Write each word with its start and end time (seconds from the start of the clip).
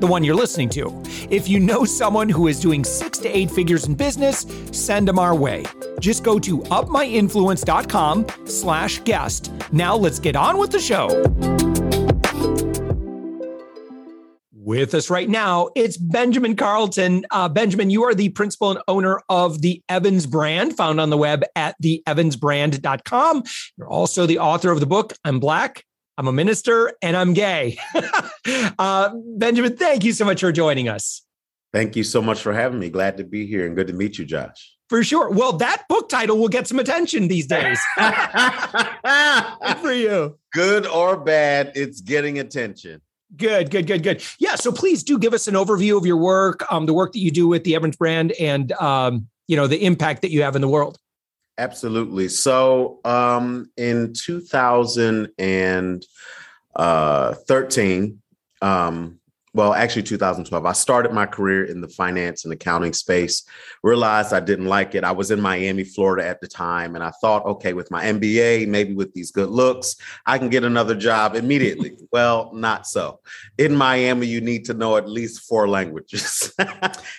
the 0.00 0.06
one 0.06 0.24
you're 0.24 0.34
listening 0.34 0.68
to. 0.70 1.02
If 1.30 1.48
you 1.48 1.60
know 1.60 1.84
someone 1.84 2.28
who 2.28 2.46
is 2.48 2.60
doing 2.60 2.84
six 2.84 3.18
to 3.18 3.28
eight 3.28 3.50
figures 3.50 3.86
in 3.86 3.94
business, 3.94 4.46
send 4.72 5.08
them 5.08 5.18
our 5.18 5.34
way. 5.34 5.64
Just 6.00 6.22
go 6.22 6.38
to 6.38 6.58
upmyinfluence.com 6.58 8.26
slash 8.46 9.00
guest. 9.00 9.52
Now 9.72 9.96
let's 9.96 10.18
get 10.18 10.36
on 10.36 10.58
with 10.58 10.70
the 10.70 10.80
show. 10.80 11.24
With 14.66 14.94
us 14.94 15.10
right 15.10 15.28
now, 15.28 15.68
it's 15.76 15.96
Benjamin 15.96 16.56
Carlton. 16.56 17.24
Uh, 17.30 17.48
Benjamin, 17.48 17.88
you 17.88 18.02
are 18.02 18.16
the 18.16 18.30
principal 18.30 18.72
and 18.72 18.80
owner 18.88 19.20
of 19.28 19.62
the 19.62 19.80
Evans 19.88 20.26
brand, 20.26 20.76
found 20.76 21.00
on 21.00 21.08
the 21.08 21.16
web 21.16 21.44
at 21.54 21.80
theevansbrand.com. 21.80 23.44
You're 23.78 23.88
also 23.88 24.26
the 24.26 24.40
author 24.40 24.72
of 24.72 24.80
the 24.80 24.86
book, 24.86 25.12
I'm 25.24 25.38
Black, 25.38 25.84
I'm 26.18 26.28
a 26.28 26.32
minister 26.32 26.92
and 27.02 27.16
I'm 27.16 27.34
gay. 27.34 27.78
uh, 28.78 29.10
Benjamin, 29.36 29.76
thank 29.76 30.04
you 30.04 30.12
so 30.12 30.24
much 30.24 30.40
for 30.40 30.50
joining 30.50 30.88
us. 30.88 31.22
Thank 31.72 31.94
you 31.94 32.04
so 32.04 32.22
much 32.22 32.40
for 32.40 32.54
having 32.54 32.78
me. 32.78 32.88
Glad 32.88 33.18
to 33.18 33.24
be 33.24 33.46
here 33.46 33.66
and 33.66 33.76
good 33.76 33.88
to 33.88 33.92
meet 33.92 34.18
you, 34.18 34.24
Josh. 34.24 34.74
For 34.88 35.02
sure. 35.02 35.30
Well, 35.30 35.52
that 35.54 35.84
book 35.88 36.08
title 36.08 36.38
will 36.38 36.48
get 36.48 36.66
some 36.66 36.78
attention 36.78 37.28
these 37.28 37.46
days. 37.46 37.78
for 39.82 39.92
you. 39.92 40.38
Good 40.52 40.86
or 40.86 41.16
bad, 41.16 41.72
it's 41.74 42.00
getting 42.00 42.38
attention. 42.38 43.02
Good, 43.36 43.70
good, 43.70 43.86
good, 43.86 44.02
good. 44.02 44.22
Yeah. 44.38 44.54
So 44.54 44.70
please 44.70 45.02
do 45.02 45.18
give 45.18 45.34
us 45.34 45.48
an 45.48 45.54
overview 45.54 45.98
of 45.98 46.06
your 46.06 46.16
work, 46.16 46.64
um, 46.72 46.86
the 46.86 46.94
work 46.94 47.12
that 47.12 47.18
you 47.18 47.32
do 47.32 47.48
with 47.48 47.64
the 47.64 47.74
Evans 47.74 47.96
brand, 47.96 48.32
and 48.32 48.70
um, 48.72 49.26
you 49.48 49.56
know 49.56 49.66
the 49.66 49.84
impact 49.84 50.22
that 50.22 50.30
you 50.30 50.42
have 50.42 50.54
in 50.54 50.62
the 50.62 50.68
world. 50.68 50.96
Absolutely. 51.58 52.28
So 52.28 53.00
um, 53.04 53.70
in 53.76 54.12
2013, 54.12 55.32
uh, 56.78 57.34
um, 58.62 59.18
well, 59.56 59.72
actually 59.72 60.02
2012, 60.02 60.66
I 60.66 60.72
started 60.72 61.12
my 61.12 61.24
career 61.24 61.64
in 61.64 61.80
the 61.80 61.88
finance 61.88 62.44
and 62.44 62.52
accounting 62.52 62.92
space, 62.92 63.42
realized 63.82 64.34
I 64.34 64.40
didn't 64.40 64.66
like 64.66 64.94
it. 64.94 65.02
I 65.02 65.12
was 65.12 65.30
in 65.30 65.40
Miami, 65.40 65.82
Florida 65.82 66.28
at 66.28 66.42
the 66.42 66.46
time, 66.46 66.94
and 66.94 67.02
I 67.02 67.10
thought, 67.22 67.46
okay, 67.46 67.72
with 67.72 67.90
my 67.90 68.04
MBA, 68.04 68.68
maybe 68.68 68.92
with 68.92 69.14
these 69.14 69.32
good 69.32 69.48
looks, 69.48 69.96
I 70.26 70.36
can 70.36 70.50
get 70.50 70.62
another 70.62 70.94
job 70.94 71.36
immediately. 71.36 71.96
well, 72.12 72.50
not 72.52 72.86
so. 72.86 73.20
In 73.56 73.74
Miami, 73.74 74.26
you 74.26 74.42
need 74.42 74.66
to 74.66 74.74
know 74.74 74.98
at 74.98 75.08
least 75.08 75.48
four 75.48 75.66
languages 75.66 76.52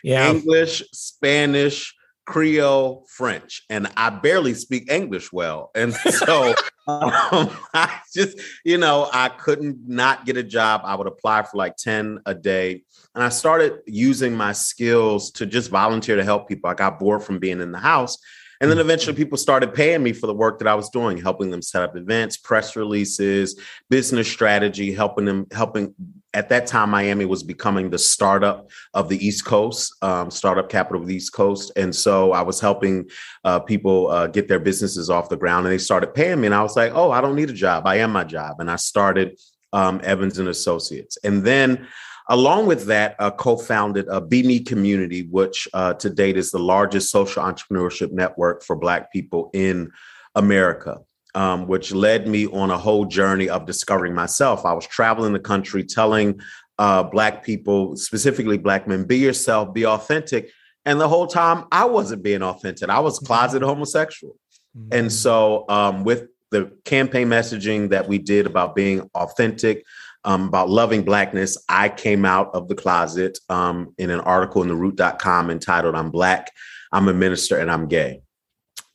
yeah. 0.03 0.29
English, 0.31 0.83
Spanish, 0.93 1.96
Creole, 2.27 3.05
French, 3.07 3.63
and 3.69 3.87
I 3.95 4.09
barely 4.09 4.53
speak 4.53 4.91
English 4.91 5.31
well. 5.31 5.71
And 5.73 5.93
so 5.95 6.53
um, 6.87 7.49
I 7.73 7.99
just, 8.13 8.39
you 8.65 8.77
know, 8.77 9.09
I 9.11 9.29
couldn't 9.29 9.87
not 9.87 10.25
get 10.25 10.37
a 10.37 10.43
job. 10.43 10.81
I 10.83 10.95
would 10.95 11.07
apply 11.07 11.43
for 11.43 11.57
like 11.57 11.77
10 11.77 12.21
a 12.25 12.35
day. 12.35 12.83
And 13.15 13.23
I 13.23 13.29
started 13.29 13.79
using 13.87 14.35
my 14.35 14.51
skills 14.51 15.31
to 15.31 15.45
just 15.45 15.71
volunteer 15.71 16.17
to 16.17 16.23
help 16.23 16.47
people. 16.47 16.69
I 16.69 16.73
got 16.73 16.99
bored 16.99 17.23
from 17.23 17.39
being 17.39 17.61
in 17.61 17.71
the 17.71 17.79
house. 17.79 18.17
And 18.59 18.69
then 18.69 18.79
eventually 18.79 19.13
mm-hmm. 19.13 19.23
people 19.23 19.37
started 19.37 19.73
paying 19.73 20.03
me 20.03 20.13
for 20.13 20.27
the 20.27 20.33
work 20.33 20.59
that 20.59 20.67
I 20.67 20.75
was 20.75 20.89
doing, 20.89 21.17
helping 21.17 21.51
them 21.51 21.61
set 21.61 21.83
up 21.83 21.95
events, 21.95 22.37
press 22.37 22.75
releases, 22.75 23.59
business 23.89 24.27
strategy, 24.27 24.93
helping 24.93 25.25
them, 25.25 25.47
helping 25.51 25.93
at 26.33 26.49
that 26.49 26.67
time, 26.67 26.91
Miami 26.91 27.25
was 27.25 27.41
becoming 27.41 27.89
the 27.89 27.97
startup 27.97 28.69
of 28.93 29.09
the 29.09 29.25
East 29.25 29.45
Coast, 29.45 29.95
um, 30.03 30.29
startup 30.29 30.69
capital 30.69 31.01
of 31.01 31.07
the 31.07 31.15
East 31.15 31.33
Coast. 31.33 31.71
And 31.75 31.95
so 31.95 32.31
I 32.31 32.41
was 32.41 32.59
helping 32.59 33.09
uh, 33.43 33.59
people 33.61 34.11
uh, 34.11 34.27
get 34.27 34.47
their 34.47 34.59
businesses 34.59 35.09
off 35.09 35.29
the 35.29 35.37
ground 35.37 35.65
and 35.65 35.73
they 35.73 35.79
started 35.79 36.13
paying 36.13 36.39
me. 36.39 36.45
And 36.45 36.55
I 36.55 36.61
was 36.61 36.75
like, 36.75 36.91
oh, 36.93 37.09
I 37.09 37.21
don't 37.21 37.35
need 37.35 37.49
a 37.49 37.53
job. 37.53 37.87
I 37.87 37.95
am 37.95 38.11
my 38.11 38.23
job. 38.23 38.59
And 38.59 38.69
I 38.69 38.75
started 38.75 39.39
um, 39.73 39.99
Evans 40.03 40.37
and 40.37 40.47
Associates. 40.47 41.17
And 41.23 41.43
then 41.43 41.87
Along 42.29 42.65
with 42.65 42.85
that, 42.87 43.15
uh, 43.19 43.31
co-founded 43.31 44.07
a 44.09 44.21
BMe 44.21 44.65
Community, 44.65 45.27
which 45.29 45.67
uh, 45.73 45.93
to 45.95 46.09
date 46.09 46.37
is 46.37 46.51
the 46.51 46.59
largest 46.59 47.09
social 47.09 47.43
entrepreneurship 47.43 48.11
network 48.11 48.63
for 48.63 48.75
Black 48.75 49.11
people 49.11 49.49
in 49.53 49.91
America. 50.35 50.99
Um, 51.35 51.67
which 51.67 51.91
led 51.91 52.27
me 52.27 52.47
on 52.47 52.71
a 52.71 52.77
whole 52.79 53.05
journey 53.05 53.47
of 53.47 53.67
discovering 53.67 54.15
myself. 54.15 54.65
I 54.65 54.73
was 54.73 54.87
traveling 54.87 55.33
the 55.33 55.39
country 55.39 55.83
telling 55.83 56.39
uh, 56.79 57.03
Black 57.03 57.43
people, 57.43 57.95
specifically 57.95 58.57
Black 58.57 58.87
men, 58.87 59.03
be 59.03 59.17
yourself, 59.17 59.71
be 59.71 59.85
authentic. 59.85 60.49
And 60.85 60.99
the 60.99 61.07
whole 61.07 61.27
time 61.27 61.65
I 61.71 61.85
wasn't 61.85 62.23
being 62.23 62.41
authentic, 62.41 62.89
I 62.89 62.99
was 63.01 63.19
closet 63.19 63.59
mm-hmm. 63.59 63.69
homosexual. 63.69 64.35
Mm-hmm. 64.75 64.97
And 64.97 65.11
so, 65.11 65.65
um, 65.69 66.03
with 66.03 66.27
the 66.49 66.71
campaign 66.85 67.27
messaging 67.27 67.89
that 67.89 68.07
we 68.07 68.17
did 68.17 68.45
about 68.45 68.73
being 68.73 69.09
authentic, 69.13 69.83
um, 70.23 70.47
about 70.47 70.69
loving 70.69 71.03
blackness, 71.03 71.57
I 71.69 71.89
came 71.89 72.25
out 72.25 72.53
of 72.53 72.67
the 72.67 72.75
closet 72.75 73.39
um, 73.49 73.93
in 73.97 74.09
an 74.09 74.19
article 74.21 74.61
in 74.63 74.69
theroot.com 74.69 75.49
entitled 75.49 75.95
I'm 75.95 76.11
Black, 76.11 76.51
I'm 76.91 77.07
a 77.07 77.13
Minister, 77.13 77.57
and 77.57 77.71
I'm 77.71 77.87
Gay. 77.87 78.21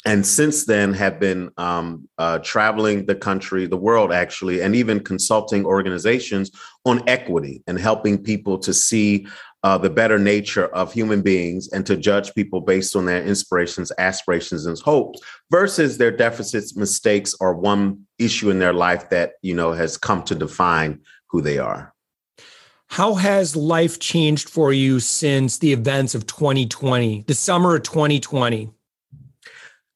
And 0.04 0.26
since 0.26 0.66
then, 0.66 0.92
have 0.94 1.20
been 1.20 1.50
um, 1.56 2.08
uh, 2.18 2.40
traveling 2.40 3.06
the 3.06 3.14
country, 3.14 3.66
the 3.66 3.76
world 3.76 4.12
actually, 4.12 4.60
and 4.60 4.74
even 4.74 4.98
consulting 4.98 5.64
organizations 5.64 6.50
on 6.84 7.08
equity 7.08 7.62
and 7.68 7.78
helping 7.78 8.22
people 8.22 8.58
to 8.58 8.74
see 8.74 9.26
uh, 9.62 9.78
the 9.78 9.90
better 9.90 10.18
nature 10.18 10.66
of 10.66 10.92
human 10.92 11.22
beings 11.22 11.68
and 11.72 11.86
to 11.86 11.96
judge 11.96 12.34
people 12.34 12.60
based 12.60 12.96
on 12.96 13.06
their 13.06 13.22
inspirations, 13.22 13.92
aspirations, 13.98 14.66
and 14.66 14.78
hopes 14.80 15.20
versus 15.50 15.98
their 15.98 16.10
deficits, 16.10 16.76
mistakes, 16.76 17.34
or 17.40 17.54
one 17.54 18.04
issue 18.18 18.50
in 18.50 18.58
their 18.58 18.72
life 18.72 19.08
that 19.10 19.34
you 19.42 19.54
know 19.54 19.72
has 19.72 19.96
come 19.96 20.22
to 20.24 20.34
define 20.34 21.00
who 21.28 21.40
they 21.40 21.58
are. 21.58 21.94
How 22.88 23.14
has 23.14 23.56
life 23.56 24.00
changed 24.00 24.50
for 24.50 24.72
you 24.72 25.00
since 25.00 25.58
the 25.58 25.72
events 25.72 26.14
of 26.14 26.26
2020, 26.26 27.24
the 27.26 27.34
summer 27.34 27.76
of 27.76 27.84
2020? 27.84 28.70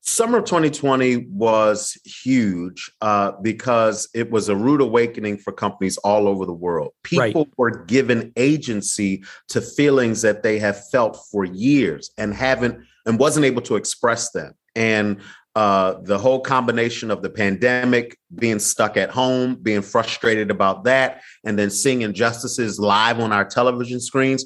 Summer 0.08 0.38
of 0.38 0.44
2020 0.44 1.26
was 1.30 1.98
huge 2.04 2.92
uh, 3.00 3.32
because 3.42 4.08
it 4.14 4.30
was 4.30 4.48
a 4.48 4.54
rude 4.54 4.80
awakening 4.80 5.36
for 5.36 5.52
companies 5.52 5.96
all 5.98 6.28
over 6.28 6.46
the 6.46 6.52
world. 6.52 6.92
People 7.02 7.42
right. 7.42 7.52
were 7.56 7.84
given 7.86 8.32
agency 8.36 9.24
to 9.48 9.60
feelings 9.60 10.22
that 10.22 10.44
they 10.44 10.60
have 10.60 10.88
felt 10.90 11.18
for 11.32 11.44
years 11.44 12.12
and 12.18 12.32
haven't 12.32 12.78
and 13.04 13.18
wasn't 13.18 13.44
able 13.44 13.62
to 13.62 13.74
express 13.74 14.30
them. 14.30 14.54
And 14.76 15.20
uh, 15.56 15.94
the 16.02 16.18
whole 16.18 16.40
combination 16.40 17.10
of 17.10 17.22
the 17.22 17.30
pandemic, 17.30 18.16
being 18.32 18.60
stuck 18.60 18.96
at 18.96 19.10
home, 19.10 19.56
being 19.56 19.82
frustrated 19.82 20.52
about 20.52 20.84
that, 20.84 21.22
and 21.44 21.58
then 21.58 21.70
seeing 21.70 22.02
injustices 22.02 22.78
live 22.78 23.18
on 23.18 23.32
our 23.32 23.44
television 23.44 24.00
screens 24.00 24.44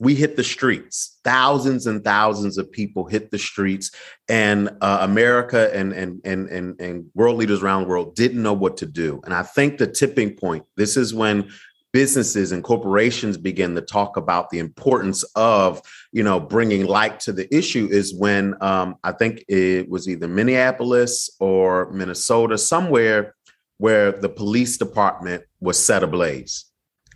we 0.00 0.14
hit 0.14 0.36
the 0.36 0.44
streets. 0.44 1.18
Thousands 1.24 1.86
and 1.86 2.04
thousands 2.04 2.56
of 2.56 2.70
people 2.70 3.06
hit 3.06 3.30
the 3.30 3.38
streets, 3.38 3.90
and 4.28 4.70
uh, 4.80 4.98
America 5.02 5.74
and, 5.74 5.92
and 5.92 6.20
and 6.24 6.48
and 6.48 6.80
and 6.80 7.06
world 7.14 7.36
leaders 7.36 7.62
around 7.62 7.82
the 7.82 7.88
world 7.88 8.14
didn't 8.14 8.42
know 8.42 8.52
what 8.52 8.76
to 8.78 8.86
do. 8.86 9.20
And 9.24 9.34
I 9.34 9.42
think 9.42 9.78
the 9.78 9.86
tipping 9.86 10.34
point. 10.34 10.64
This 10.76 10.96
is 10.96 11.12
when 11.12 11.50
businesses 11.92 12.52
and 12.52 12.62
corporations 12.62 13.38
begin 13.38 13.74
to 13.74 13.80
talk 13.80 14.16
about 14.16 14.50
the 14.50 14.58
importance 14.58 15.24
of 15.34 15.80
you 16.12 16.22
know 16.22 16.38
bringing 16.38 16.86
light 16.86 17.18
to 17.20 17.32
the 17.32 17.52
issue 17.54 17.88
is 17.90 18.14
when 18.14 18.54
um, 18.60 18.94
i 19.04 19.10
think 19.10 19.42
it 19.48 19.88
was 19.88 20.06
either 20.06 20.28
minneapolis 20.28 21.30
or 21.40 21.90
minnesota 21.90 22.58
somewhere 22.58 23.34
where 23.78 24.12
the 24.12 24.28
police 24.28 24.76
department 24.76 25.42
was 25.60 25.82
set 25.82 26.02
ablaze 26.02 26.66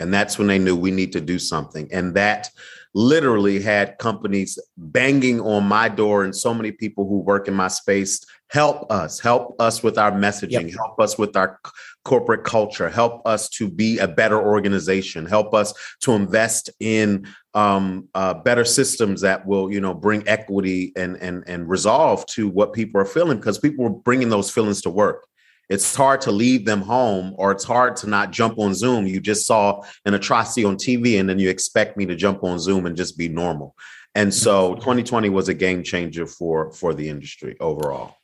and 0.02 0.12
that's 0.12 0.36
when 0.36 0.48
they 0.48 0.58
knew 0.58 0.74
we 0.74 0.90
need 0.90 1.12
to 1.12 1.20
do 1.20 1.38
something. 1.38 1.88
And 1.92 2.14
that 2.14 2.50
literally 2.94 3.60
had 3.60 3.98
companies 3.98 4.58
banging 4.76 5.40
on 5.40 5.64
my 5.64 5.88
door 5.88 6.24
and 6.24 6.36
so 6.36 6.52
many 6.52 6.70
people 6.70 7.08
who 7.08 7.18
work 7.20 7.48
in 7.48 7.54
my 7.54 7.68
space 7.68 8.24
help 8.52 8.90
us, 8.92 9.18
help 9.18 9.56
us 9.58 9.82
with 9.82 9.96
our 9.96 10.12
messaging, 10.12 10.68
yep. 10.68 10.76
help 10.76 11.00
us 11.00 11.16
with 11.16 11.34
our 11.36 11.58
corporate 12.04 12.44
culture, 12.44 12.90
help 12.90 13.26
us 13.26 13.48
to 13.48 13.66
be 13.66 13.98
a 13.98 14.06
better 14.06 14.38
organization, 14.38 15.24
help 15.24 15.54
us 15.54 15.72
to 16.00 16.12
invest 16.12 16.68
in 16.78 17.26
um, 17.54 18.08
uh, 18.14 18.34
better 18.34 18.64
systems 18.64 19.22
that 19.22 19.46
will, 19.46 19.72
you 19.72 19.80
know, 19.80 19.94
bring 19.94 20.26
equity 20.28 20.92
and 20.96 21.16
and 21.16 21.44
and 21.46 21.68
resolve 21.68 22.26
to 22.26 22.46
what 22.46 22.74
people 22.74 23.00
are 23.00 23.06
feeling 23.06 23.38
because 23.38 23.58
people 23.58 23.84
were 23.84 23.90
bringing 23.90 24.28
those 24.28 24.50
feelings 24.50 24.82
to 24.82 24.90
work 24.90 25.26
It's 25.72 25.94
hard 25.94 26.20
to 26.22 26.30
leave 26.30 26.66
them 26.66 26.82
home 26.82 27.34
or 27.38 27.50
it's 27.50 27.64
hard 27.64 27.96
to 27.96 28.06
not 28.06 28.30
jump 28.30 28.58
on 28.58 28.74
Zoom. 28.74 29.06
You 29.06 29.20
just 29.20 29.46
saw 29.46 29.82
an 30.04 30.12
atrocity 30.12 30.66
on 30.66 30.76
TV 30.76 31.18
and 31.18 31.26
then 31.26 31.38
you 31.38 31.48
expect 31.48 31.96
me 31.96 32.04
to 32.04 32.14
jump 32.14 32.44
on 32.44 32.58
Zoom 32.58 32.84
and 32.84 32.94
just 32.94 33.16
be 33.16 33.28
normal. 33.28 33.74
And 34.14 34.34
so 34.34 34.74
2020 34.74 35.30
was 35.30 35.48
a 35.48 35.54
game 35.54 35.82
changer 35.82 36.26
for 36.26 36.72
for 36.72 36.92
the 36.92 37.08
industry 37.08 37.56
overall 37.58 38.16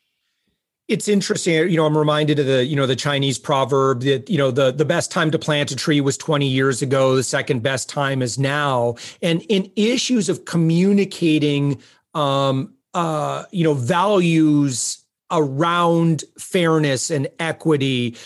it's 0.88 1.06
interesting 1.06 1.68
you 1.70 1.76
know 1.76 1.84
i'm 1.84 1.96
reminded 1.96 2.38
of 2.38 2.46
the 2.46 2.64
you 2.64 2.74
know 2.74 2.86
the 2.86 2.96
chinese 2.96 3.38
proverb 3.38 4.00
that 4.00 4.28
you 4.28 4.38
know 4.38 4.50
the 4.50 4.72
the 4.72 4.86
best 4.86 5.12
time 5.12 5.30
to 5.30 5.38
plant 5.38 5.70
a 5.70 5.76
tree 5.76 6.00
was 6.00 6.16
20 6.16 6.48
years 6.48 6.80
ago 6.80 7.14
the 7.14 7.22
second 7.22 7.62
best 7.62 7.88
time 7.90 8.22
is 8.22 8.38
now 8.38 8.94
and 9.20 9.42
in 9.50 9.70
issues 9.76 10.30
of 10.30 10.46
communicating 10.46 11.78
um 12.14 12.74
uh 12.94 13.44
you 13.52 13.64
know 13.64 13.74
values 13.74 15.04
around 15.30 16.24
fairness 16.38 17.10
and 17.10 17.28
equity. 17.38 18.16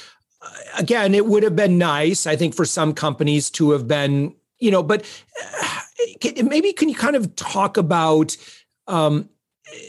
Again 0.79 1.15
it 1.15 1.27
would 1.27 1.45
have 1.45 1.55
been 1.55 1.79
nice 1.79 2.27
i 2.27 2.35
think 2.35 2.53
for 2.53 2.65
some 2.65 2.93
companies 2.93 3.49
to 3.51 3.71
have 3.71 3.87
been 3.87 4.35
you 4.59 4.73
know 4.73 4.83
but 4.83 5.05
uh, 5.63 5.81
maybe 6.43 6.73
can 6.73 6.89
you 6.89 6.97
kind 6.97 7.15
of 7.15 7.37
talk 7.37 7.77
about 7.77 8.37
um 8.89 9.29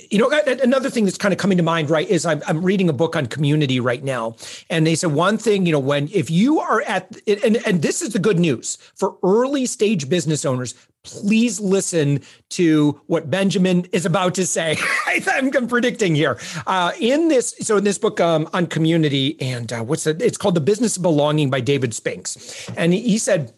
you 0.09 0.17
know, 0.17 0.29
another 0.45 0.89
thing 0.89 1.05
that's 1.05 1.17
kind 1.17 1.33
of 1.33 1.37
coming 1.37 1.57
to 1.57 1.63
mind, 1.63 1.89
right, 1.89 2.07
is 2.07 2.25
I'm, 2.25 2.41
I'm 2.47 2.63
reading 2.63 2.89
a 2.89 2.93
book 2.93 3.15
on 3.15 3.25
community 3.27 3.79
right 3.79 4.03
now. 4.03 4.35
And 4.69 4.85
they 4.85 4.95
said 4.95 5.11
one 5.11 5.37
thing, 5.37 5.65
you 5.65 5.71
know, 5.71 5.79
when 5.79 6.09
if 6.13 6.29
you 6.29 6.59
are 6.59 6.81
at, 6.81 7.17
and, 7.27 7.57
and 7.65 7.81
this 7.81 8.01
is 8.01 8.13
the 8.13 8.19
good 8.19 8.39
news 8.39 8.77
for 8.95 9.17
early 9.23 9.65
stage 9.65 10.09
business 10.09 10.45
owners, 10.45 10.75
please 11.03 11.59
listen 11.59 12.21
to 12.49 13.01
what 13.07 13.29
Benjamin 13.29 13.85
is 13.91 14.05
about 14.05 14.35
to 14.35 14.45
say. 14.45 14.77
I'm, 15.27 15.67
predicting 15.67 16.15
here. 16.15 16.39
Uh, 16.65 16.91
in 16.99 17.27
this, 17.27 17.55
so 17.61 17.77
in 17.77 17.83
this 17.83 17.97
book 17.97 18.19
um, 18.19 18.49
on 18.53 18.67
community, 18.67 19.39
and 19.41 19.71
uh, 19.71 19.83
what's 19.83 20.07
it? 20.07 20.21
It's 20.21 20.37
called 20.37 20.55
The 20.55 20.61
Business 20.61 20.95
of 20.95 21.03
Belonging 21.03 21.49
by 21.49 21.59
David 21.59 21.93
Spinks. 21.93 22.69
And 22.77 22.93
he 22.93 23.17
said, 23.17 23.53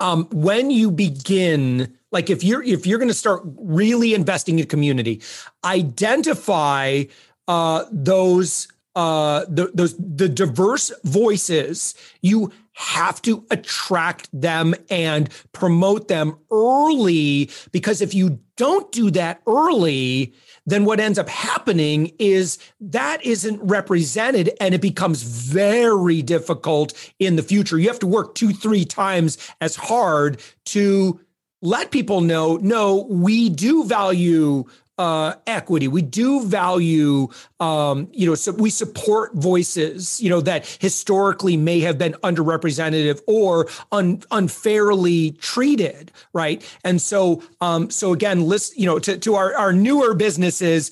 um, 0.00 0.26
when 0.32 0.70
you 0.70 0.90
begin 0.90 1.96
like 2.12 2.30
if 2.30 2.44
you're 2.44 2.62
if 2.62 2.86
you're 2.86 2.98
going 2.98 3.08
to 3.08 3.14
start 3.14 3.42
really 3.44 4.14
investing 4.14 4.58
in 4.58 4.66
community 4.66 5.20
identify 5.64 7.04
uh, 7.48 7.84
those 7.90 8.68
uh, 8.94 9.46
the, 9.48 9.70
those 9.74 9.96
the 9.96 10.28
diverse 10.28 10.92
voices. 11.04 11.94
You 12.20 12.52
have 12.74 13.20
to 13.22 13.44
attract 13.50 14.28
them 14.32 14.74
and 14.90 15.28
promote 15.52 16.08
them 16.08 16.38
early 16.50 17.50
because 17.70 18.00
if 18.00 18.14
you 18.14 18.38
don't 18.56 18.90
do 18.92 19.10
that 19.10 19.42
early 19.46 20.32
then 20.64 20.84
what 20.84 21.00
ends 21.00 21.18
up 21.18 21.28
happening 21.28 22.12
is 22.18 22.58
that 22.80 23.24
isn't 23.24 23.60
represented 23.62 24.50
and 24.60 24.74
it 24.74 24.80
becomes 24.80 25.22
very 25.22 26.22
difficult 26.22 26.94
in 27.18 27.36
the 27.36 27.42
future. 27.42 27.78
You 27.78 27.88
have 27.88 27.98
to 28.00 28.06
work 28.06 28.34
two 28.34 28.52
three 28.52 28.84
times 28.84 29.38
as 29.60 29.76
hard 29.76 30.40
to 30.66 31.20
let 31.62 31.90
people 31.90 32.20
know 32.20 32.56
no 32.56 33.06
we 33.08 33.48
do 33.48 33.84
value 33.84 34.64
uh, 34.98 35.34
equity. 35.46 35.88
We 35.88 36.02
do 36.02 36.44
value, 36.44 37.28
um, 37.60 38.08
you 38.12 38.26
know, 38.26 38.34
so 38.34 38.52
we 38.52 38.70
support 38.70 39.34
voices, 39.34 40.20
you 40.20 40.28
know, 40.28 40.40
that 40.42 40.66
historically 40.80 41.56
may 41.56 41.80
have 41.80 41.98
been 41.98 42.12
underrepresented 42.22 43.20
or 43.26 43.68
un- 43.90 44.22
unfairly 44.30 45.32
treated, 45.32 46.12
right? 46.32 46.62
And 46.84 47.00
so, 47.00 47.42
um, 47.60 47.90
so 47.90 48.12
again, 48.12 48.42
list, 48.46 48.76
you 48.76 48.86
know, 48.86 48.98
to, 49.00 49.18
to 49.18 49.34
our, 49.34 49.54
our 49.56 49.72
newer 49.72 50.14
businesses, 50.14 50.90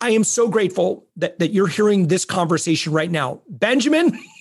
I 0.00 0.10
am 0.10 0.22
so 0.22 0.48
grateful 0.48 1.06
that 1.16 1.40
that 1.40 1.50
you're 1.50 1.66
hearing 1.66 2.06
this 2.06 2.24
conversation 2.24 2.92
right 2.92 3.10
now, 3.10 3.40
Benjamin. 3.48 4.16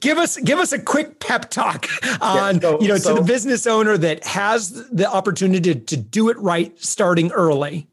give 0.00 0.18
us 0.18 0.36
give 0.38 0.58
us 0.58 0.72
a 0.72 0.78
quick 0.78 1.20
pep 1.20 1.50
talk 1.50 1.86
on 2.20 2.56
yeah, 2.56 2.60
so, 2.60 2.80
you 2.80 2.88
know 2.88 2.96
so, 2.96 3.14
to 3.14 3.20
the 3.20 3.26
business 3.26 3.66
owner 3.66 3.96
that 3.96 4.24
has 4.24 4.88
the 4.90 5.10
opportunity 5.10 5.74
to, 5.74 5.80
to 5.80 5.96
do 5.96 6.28
it 6.28 6.38
right 6.38 6.78
starting 6.82 7.30
early 7.32 7.88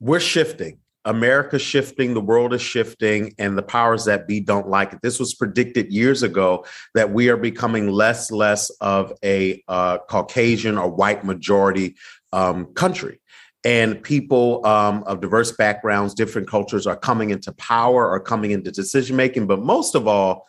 we're 0.00 0.20
shifting 0.20 0.78
America's 1.04 1.62
shifting, 1.62 2.14
the 2.14 2.20
world 2.20 2.54
is 2.54 2.62
shifting, 2.62 3.34
and 3.38 3.58
the 3.58 3.62
powers 3.62 4.06
that 4.06 4.26
be 4.26 4.40
don't 4.40 4.68
like 4.68 4.92
it. 4.92 5.00
This 5.02 5.20
was 5.20 5.34
predicted 5.34 5.92
years 5.92 6.22
ago 6.22 6.64
that 6.94 7.12
we 7.12 7.28
are 7.28 7.36
becoming 7.36 7.90
less, 7.90 8.30
less 8.30 8.70
of 8.80 9.12
a 9.22 9.62
uh, 9.68 9.98
Caucasian 10.08 10.78
or 10.78 10.88
white 10.90 11.24
majority 11.24 11.96
um, 12.32 12.72
country. 12.74 13.20
And 13.64 14.02
people 14.02 14.64
um, 14.66 15.04
of 15.04 15.20
diverse 15.20 15.52
backgrounds, 15.52 16.14
different 16.14 16.48
cultures 16.48 16.86
are 16.86 16.96
coming 16.96 17.30
into 17.30 17.52
power 17.52 18.10
or 18.10 18.20
coming 18.20 18.50
into 18.50 18.70
decision 18.70 19.16
making. 19.16 19.46
But 19.46 19.62
most 19.62 19.94
of 19.94 20.06
all, 20.06 20.46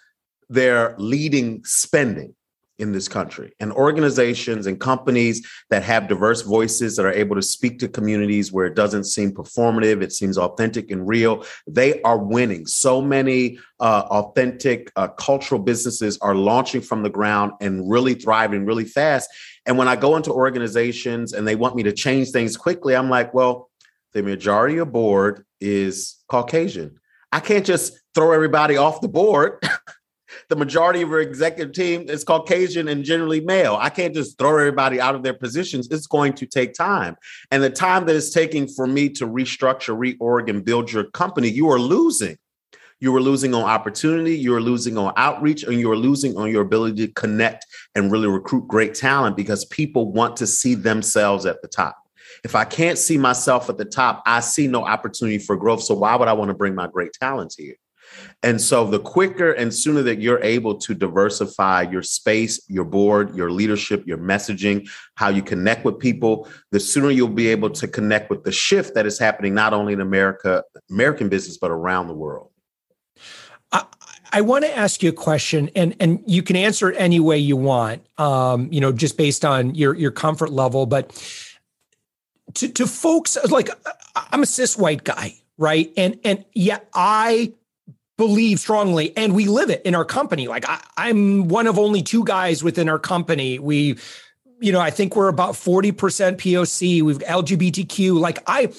they're 0.50 0.96
leading 0.98 1.64
spending 1.64 2.36
in 2.78 2.92
this 2.92 3.08
country. 3.08 3.54
And 3.62 3.72
organizations 3.72 4.68
and 4.68 4.78
companies 4.78 5.48
that 5.70 5.82
have 5.84 6.10
diverse 6.10 6.42
voices 6.42 6.98
that 6.98 7.06
are 7.06 7.14
able 7.14 7.38
to 7.38 7.42
speak 7.42 7.80
to 7.80 7.88
communities 7.88 8.52
where 8.52 8.66
it 8.66 8.76
doesn't 8.76 9.06
seem 9.06 9.32
performative 9.32 10.02
it 10.02 10.12
seems 10.12 10.38
authentic 10.38 10.92
and 10.92 11.08
real 11.08 11.46
they 11.68 12.02
are 12.02 12.18
winning. 12.18 12.66
So 12.66 13.02
many 13.02 13.60
uh, 13.80 14.04
authentic 14.10 14.92
uh, 14.98 15.08
cultural 15.08 15.62
businesses 15.62 16.18
are 16.18 16.36
launching 16.36 16.82
from 16.82 17.02
the 17.02 17.10
ground 17.10 17.54
and 17.62 17.90
really 17.90 18.14
thriving 18.14 18.66
really 18.66 18.86
fast. 18.86 19.30
And 19.66 19.78
when 19.78 19.88
i 19.88 19.96
go 19.96 20.18
into 20.18 20.32
organizations 20.32 21.32
and 21.32 21.48
they 21.48 21.56
want 21.56 21.76
me 21.76 21.84
to 21.84 21.94
change 21.94 22.30
things 22.30 22.56
quickly 22.56 22.96
i'm 22.96 23.10
like 23.10 23.34
well 23.34 23.70
the 24.16 24.24
majority 24.24 24.78
of 24.78 24.92
board 24.92 25.46
is 25.60 26.24
caucasian. 26.30 27.00
I 27.32 27.42
can't 27.42 27.66
just 27.66 28.00
throw 28.16 28.32
everybody 28.32 28.78
off 28.78 29.02
the 29.02 29.10
board 29.10 29.62
the 30.50 30.56
majority 30.56 31.02
of 31.02 31.12
our 31.12 31.20
executive 31.20 31.74
team 31.74 32.10
is 32.10 32.24
Caucasian 32.24 32.88
and 32.88 33.04
generally 33.04 33.42
male. 33.42 33.78
I 33.80 33.90
can't 33.90 34.14
just 34.14 34.38
throw 34.38 34.58
everybody 34.58 35.00
out 35.00 35.16
of 35.16 35.24
their 35.24 35.34
positions. 35.34 35.88
It's 35.92 36.08
going 36.08 36.34
to 36.34 36.46
take 36.46 36.74
time. 36.74 37.16
And 37.52 37.64
the 37.64 37.70
time 37.70 38.06
that 38.06 38.16
it's 38.16 38.32
taking 38.32 38.68
for 38.68 38.88
me 38.88 39.10
to 39.10 39.28
restructure, 39.28 39.98
reorg, 39.98 40.50
and 40.50 40.64
build 40.64 40.92
your 40.92 41.06
company, 41.12 41.50
you 41.50 41.70
are 41.70 41.80
losing. 41.80 42.38
You 43.02 43.14
are 43.16 43.22
losing 43.22 43.54
on 43.54 43.64
opportunity, 43.64 44.38
you 44.38 44.56
are 44.56 44.62
losing 44.62 44.98
on 44.98 45.14
outreach, 45.18 45.64
and 45.64 45.78
you 45.78 45.92
are 45.92 45.98
losing 45.98 46.38
on 46.38 46.50
your 46.50 46.62
ability 46.62 47.06
to 47.06 47.14
connect 47.14 47.66
and 47.94 48.10
really 48.10 48.28
recruit 48.28 48.70
great 48.70 48.96
talent 48.96 49.36
because 49.36 49.66
people 49.66 50.14
want 50.14 50.38
to 50.38 50.48
see 50.48 50.76
themselves 50.76 51.46
at 51.46 51.62
the 51.62 51.68
top. 51.68 51.98
If 52.46 52.56
I 52.56 52.64
can't 52.64 52.98
see 52.98 53.18
myself 53.18 53.70
at 53.70 53.78
the 53.78 53.86
top, 53.86 54.24
I 54.26 54.40
see 54.40 54.68
no 54.68 54.86
opportunity 54.86 55.40
for 55.40 55.58
growth. 55.58 55.84
So 55.84 55.94
why 55.94 56.16
would 56.16 56.30
I 56.30 56.34
want 56.34 56.50
to 56.50 56.56
bring 56.56 56.74
my 56.74 56.88
great 56.88 57.12
talents 57.14 57.56
here? 57.56 57.76
And 58.44 58.62
so 58.62 58.86
the 58.86 59.00
quicker 59.00 59.54
and 59.54 59.74
sooner 59.74 60.04
that 60.04 60.22
you're 60.22 60.42
able 60.44 60.76
to 60.76 60.94
diversify 60.94 61.84
your 61.84 62.04
space, 62.04 62.64
your 62.70 62.86
board, 62.86 63.36
your 63.36 63.50
leadership, 63.50 64.06
your 64.06 64.18
messaging, 64.18 64.88
how 65.16 65.30
you 65.30 65.42
connect 65.42 65.84
with 65.84 66.00
people, 66.00 66.48
the 66.72 66.80
sooner 66.80 67.10
you'll 67.10 67.28
be 67.28 67.48
able 67.48 67.70
to 67.72 67.88
connect 67.88 68.30
with 68.30 68.44
the 68.44 68.52
shift 68.52 68.94
that 68.94 69.06
is 69.06 69.18
happening 69.18 69.54
not 69.54 69.74
only 69.74 69.94
in 69.94 70.02
America, 70.02 70.64
American 70.90 71.30
business, 71.30 71.58
but 71.58 71.72
around 71.72 72.08
the 72.08 72.14
world. 72.14 72.52
I, 73.72 73.86
I 74.32 74.42
want 74.42 74.66
to 74.66 74.78
ask 74.78 75.02
you 75.02 75.10
a 75.10 75.14
question, 75.14 75.70
and 75.76 75.96
and 76.00 76.24
you 76.28 76.44
can 76.44 76.56
answer 76.56 76.92
it 76.92 76.96
any 77.00 77.20
way 77.20 77.38
you 77.38 77.58
want. 77.58 78.06
Um, 78.18 78.72
you 78.72 78.82
know, 78.82 78.92
just 78.92 79.18
based 79.18 79.46
on 79.46 79.76
your 79.76 79.96
your 79.96 80.12
comfort 80.12 80.52
level, 80.52 80.86
but 80.86 81.14
to 82.56 82.68
to 82.70 82.88
folks 82.88 83.38
like 83.50 83.70
I'm 84.16 84.44
a 84.44 84.46
cis 84.46 84.78
white 84.78 85.04
guy, 85.04 85.36
right? 85.58 85.92
And 85.98 86.20
and 86.24 86.46
yeah, 86.54 86.80
I 86.94 87.54
believe 88.18 88.60
strongly 88.60 89.16
and 89.18 89.36
we 89.36 89.46
live 89.46 89.70
it 89.70 89.82
in 89.84 89.96
our 89.96 90.06
company. 90.06 90.48
Like 90.48 90.68
I, 90.68 90.82
i'm 90.98 91.48
one 91.48 91.68
of 91.68 91.78
only 91.78 92.02
two 92.02 92.24
guys 92.24 92.64
within 92.64 92.90
our 92.90 93.00
company. 93.00 93.60
We 93.60 93.98
you 94.60 94.72
know 94.72 94.80
i 94.80 94.90
think 94.90 95.16
we're 95.16 95.28
about 95.28 95.54
40% 95.54 95.92
poc 96.38 97.02
we've 97.02 97.20
lgbtq 97.20 98.20
like 98.20 98.40
i 98.48 98.72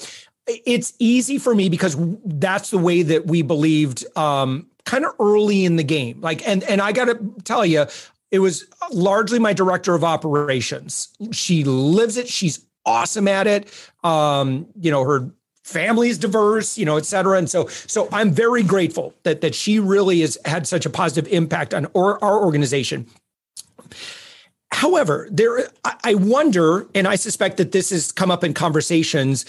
it's 0.46 0.94
easy 0.98 1.38
for 1.38 1.54
me 1.54 1.68
because 1.68 1.96
that's 2.24 2.70
the 2.70 2.78
way 2.78 3.02
that 3.02 3.26
we 3.26 3.42
believed 3.42 4.04
um 4.16 4.66
kind 4.84 5.04
of 5.04 5.12
early 5.18 5.64
in 5.64 5.76
the 5.76 5.84
game. 5.84 6.20
Like 6.20 6.46
and 6.48 6.62
and 6.64 6.80
i 6.80 6.92
gotta 6.92 7.18
tell 7.44 7.66
you 7.66 7.86
it 8.30 8.38
was 8.38 8.66
largely 8.90 9.38
my 9.38 9.52
director 9.52 9.94
of 9.94 10.02
operations. 10.02 11.08
She 11.32 11.64
lives 11.64 12.16
it 12.16 12.28
she's 12.28 12.64
awesome 12.84 13.28
at 13.28 13.46
it. 13.46 13.68
Um 14.04 14.66
you 14.80 14.90
know 14.90 15.04
her 15.04 15.30
family's 15.66 16.16
diverse, 16.16 16.78
you 16.78 16.84
know, 16.84 16.96
et 16.96 17.04
cetera. 17.04 17.36
And 17.36 17.50
so, 17.50 17.66
so 17.66 18.08
I'm 18.12 18.30
very 18.30 18.62
grateful 18.62 19.14
that 19.24 19.40
that 19.40 19.52
she 19.52 19.80
really 19.80 20.20
has 20.20 20.38
had 20.44 20.64
such 20.66 20.86
a 20.86 20.90
positive 20.90 21.30
impact 21.32 21.74
on 21.74 21.86
our, 21.96 22.22
our 22.22 22.38
organization. 22.38 23.06
However, 24.70 25.28
there, 25.30 25.68
I 26.04 26.14
wonder, 26.14 26.86
and 26.94 27.08
I 27.08 27.16
suspect 27.16 27.56
that 27.56 27.72
this 27.72 27.90
has 27.90 28.12
come 28.12 28.30
up 28.30 28.44
in 28.44 28.54
conversations. 28.54 29.44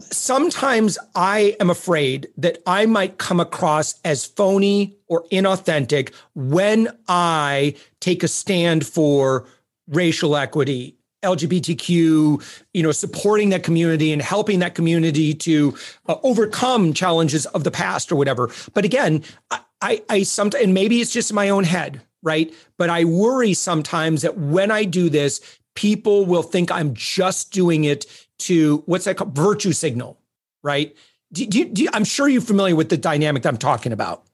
Sometimes 0.00 0.96
I 1.14 1.56
am 1.60 1.68
afraid 1.68 2.28
that 2.38 2.58
I 2.66 2.86
might 2.86 3.18
come 3.18 3.40
across 3.40 4.00
as 4.02 4.24
phony 4.24 4.96
or 5.08 5.24
inauthentic 5.30 6.14
when 6.34 6.88
I 7.06 7.74
take 8.00 8.22
a 8.22 8.28
stand 8.28 8.86
for 8.86 9.46
racial 9.88 10.36
equity 10.36 10.96
LGBTQ, 11.24 12.62
you 12.72 12.82
know, 12.82 12.92
supporting 12.92 13.48
that 13.50 13.62
community 13.62 14.12
and 14.12 14.22
helping 14.22 14.60
that 14.60 14.74
community 14.74 15.34
to 15.34 15.76
uh, 16.06 16.16
overcome 16.22 16.92
challenges 16.92 17.46
of 17.46 17.64
the 17.64 17.70
past 17.70 18.12
or 18.12 18.16
whatever. 18.16 18.50
But 18.72 18.84
again, 18.84 19.22
I, 19.50 19.60
I, 19.80 20.02
I 20.08 20.22
sometimes, 20.22 20.64
and 20.64 20.74
maybe 20.74 21.00
it's 21.00 21.12
just 21.12 21.32
my 21.32 21.48
own 21.48 21.64
head, 21.64 22.00
right? 22.22 22.52
But 22.78 22.90
I 22.90 23.04
worry 23.04 23.54
sometimes 23.54 24.22
that 24.22 24.38
when 24.38 24.70
I 24.70 24.84
do 24.84 25.08
this, 25.08 25.40
people 25.74 26.24
will 26.24 26.42
think 26.42 26.70
I'm 26.70 26.94
just 26.94 27.52
doing 27.52 27.84
it 27.84 28.06
to 28.40 28.82
what's 28.86 29.04
that 29.04 29.16
called? 29.16 29.34
Virtue 29.34 29.72
signal, 29.72 30.18
right? 30.62 30.96
Do, 31.32 31.46
do, 31.46 31.64
do, 31.66 31.88
I'm 31.92 32.04
sure 32.04 32.28
you're 32.28 32.40
familiar 32.40 32.76
with 32.76 32.88
the 32.88 32.96
dynamic 32.96 33.42
that 33.42 33.48
I'm 33.48 33.58
talking 33.58 33.92
about. 33.92 34.24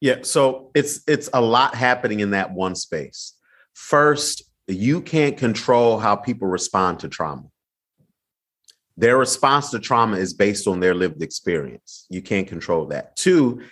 Yeah, 0.00 0.16
so 0.22 0.70
it's 0.74 1.00
it's 1.06 1.28
a 1.34 1.42
lot 1.42 1.74
happening 1.74 2.20
in 2.20 2.30
that 2.30 2.52
one 2.52 2.74
space. 2.74 3.34
First, 3.74 4.42
you 4.74 5.00
can't 5.00 5.36
control 5.36 5.98
how 5.98 6.16
people 6.16 6.48
respond 6.48 7.00
to 7.00 7.08
trauma. 7.08 7.44
Their 8.96 9.16
response 9.16 9.70
to 9.70 9.78
trauma 9.78 10.16
is 10.18 10.34
based 10.34 10.66
on 10.66 10.80
their 10.80 10.94
lived 10.94 11.22
experience. 11.22 12.06
You 12.10 12.20
can't 12.20 12.46
control 12.46 12.86
that. 12.86 13.16
Two, 13.16 13.62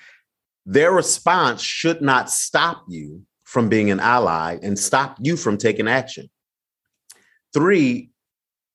their 0.65 0.93
response 0.93 1.63
should 1.63 2.01
not 2.01 2.31
stop 2.31 2.85
you 2.89 3.23
from 3.45 3.69
being 3.69 3.91
an 3.91 4.01
ally 4.01 4.59
and 4.63 4.79
stop 4.79 5.17
you 5.21 5.37
from 5.37 5.57
taking 5.57 5.89
action. 5.89 6.29
Three, 7.55 8.11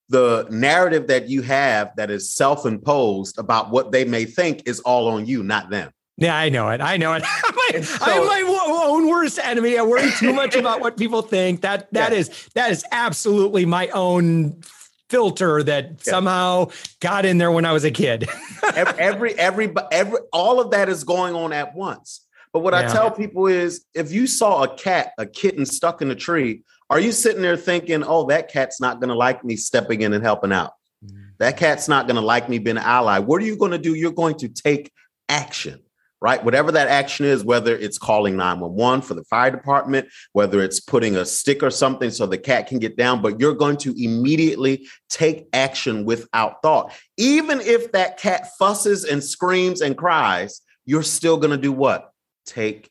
the 0.09 0.47
narrative 0.49 1.07
that 1.07 1.29
you 1.29 1.41
have 1.41 1.91
that 1.95 2.11
is 2.11 2.35
self 2.35 2.65
imposed 2.65 3.37
about 3.39 3.71
what 3.71 3.91
they 3.91 4.05
may 4.05 4.25
think 4.25 4.67
is 4.67 4.79
all 4.81 5.07
on 5.07 5.25
you, 5.25 5.43
not 5.43 5.69
them. 5.69 5.91
Yeah, 6.17 6.35
I 6.35 6.49
know 6.49 6.69
it. 6.69 6.81
I 6.81 6.97
know 6.97 7.13
it. 7.13 7.23
I'm, 7.43 7.55
my, 7.55 7.81
so, 7.81 8.25
my 8.25 8.43
own 8.83 9.07
worst 9.07 9.39
enemy. 9.39 9.77
I 9.77 9.83
worry 9.83 10.11
too 10.19 10.33
much 10.33 10.55
about 10.55 10.81
what 10.81 10.97
people 10.97 11.21
think. 11.21 11.61
That 11.61 11.91
that 11.93 12.11
yeah. 12.11 12.17
is 12.19 12.49
that 12.55 12.71
is 12.71 12.85
absolutely 12.91 13.65
my 13.65 13.87
own 13.89 14.61
filter 15.09 15.61
that 15.61 15.85
yeah. 15.85 15.95
somehow 16.11 16.69
got 16.99 17.25
in 17.25 17.37
there 17.37 17.51
when 17.51 17.65
I 17.65 17.71
was 17.71 17.83
a 17.83 17.91
kid. 17.91 18.27
every, 18.75 19.37
every 19.37 19.73
every 19.91 20.17
all 20.31 20.59
of 20.59 20.71
that 20.71 20.89
is 20.89 21.03
going 21.03 21.35
on 21.35 21.53
at 21.53 21.75
once. 21.75 22.25
But 22.51 22.59
what 22.59 22.73
yeah. 22.73 22.89
I 22.89 22.93
tell 22.93 23.11
people 23.11 23.47
is 23.47 23.85
if 23.93 24.11
you 24.11 24.27
saw 24.27 24.63
a 24.63 24.75
cat, 24.75 25.11
a 25.17 25.25
kitten 25.25 25.65
stuck 25.65 26.01
in 26.01 26.11
a 26.11 26.15
tree, 26.15 26.63
are 26.89 26.99
you 26.99 27.11
sitting 27.11 27.41
there 27.41 27.57
thinking, 27.57 28.03
"Oh, 28.03 28.25
that 28.27 28.49
cat's 28.49 28.81
not 28.81 28.99
going 28.99 29.09
to 29.09 29.15
like 29.15 29.43
me 29.43 29.55
stepping 29.55 30.01
in 30.01 30.13
and 30.13 30.23
helping 30.23 30.51
out. 30.51 30.73
Mm-hmm. 31.03 31.21
That 31.39 31.57
cat's 31.57 31.87
not 31.87 32.07
going 32.07 32.15
to 32.15 32.21
like 32.21 32.49
me 32.49 32.59
being 32.59 32.77
an 32.77 32.83
ally." 32.83 33.19
What 33.19 33.41
are 33.41 33.45
you 33.45 33.57
going 33.57 33.71
to 33.71 33.77
do? 33.77 33.95
You're 33.95 34.11
going 34.11 34.37
to 34.39 34.49
take 34.49 34.91
action 35.29 35.79
right? 36.23 36.41
Whatever 36.41 36.71
that 36.71 36.87
action 36.87 37.25
is, 37.25 37.43
whether 37.43 37.75
it's 37.75 37.97
calling 37.97 38.37
911 38.37 39.01
for 39.01 39.13
the 39.13 39.25
fire 39.25 39.51
department, 39.51 40.07
whether 40.31 40.61
it's 40.63 40.79
putting 40.79 41.17
a 41.17 41.25
stick 41.25 41.61
or 41.61 41.69
something 41.69 42.09
so 42.09 42.25
the 42.25 42.37
cat 42.37 42.67
can 42.67 42.79
get 42.79 42.95
down, 42.95 43.21
but 43.21 43.41
you're 43.41 43.53
going 43.53 43.75
to 43.75 43.93
immediately 44.01 44.87
take 45.09 45.47
action 45.51 46.05
without 46.05 46.61
thought. 46.61 46.93
Even 47.17 47.59
if 47.59 47.91
that 47.91 48.17
cat 48.17 48.47
fusses 48.57 49.03
and 49.03 49.21
screams 49.21 49.81
and 49.81 49.97
cries, 49.97 50.61
you're 50.85 51.03
still 51.03 51.35
going 51.35 51.51
to 51.51 51.57
do 51.57 51.73
what? 51.73 52.13
Take 52.45 52.89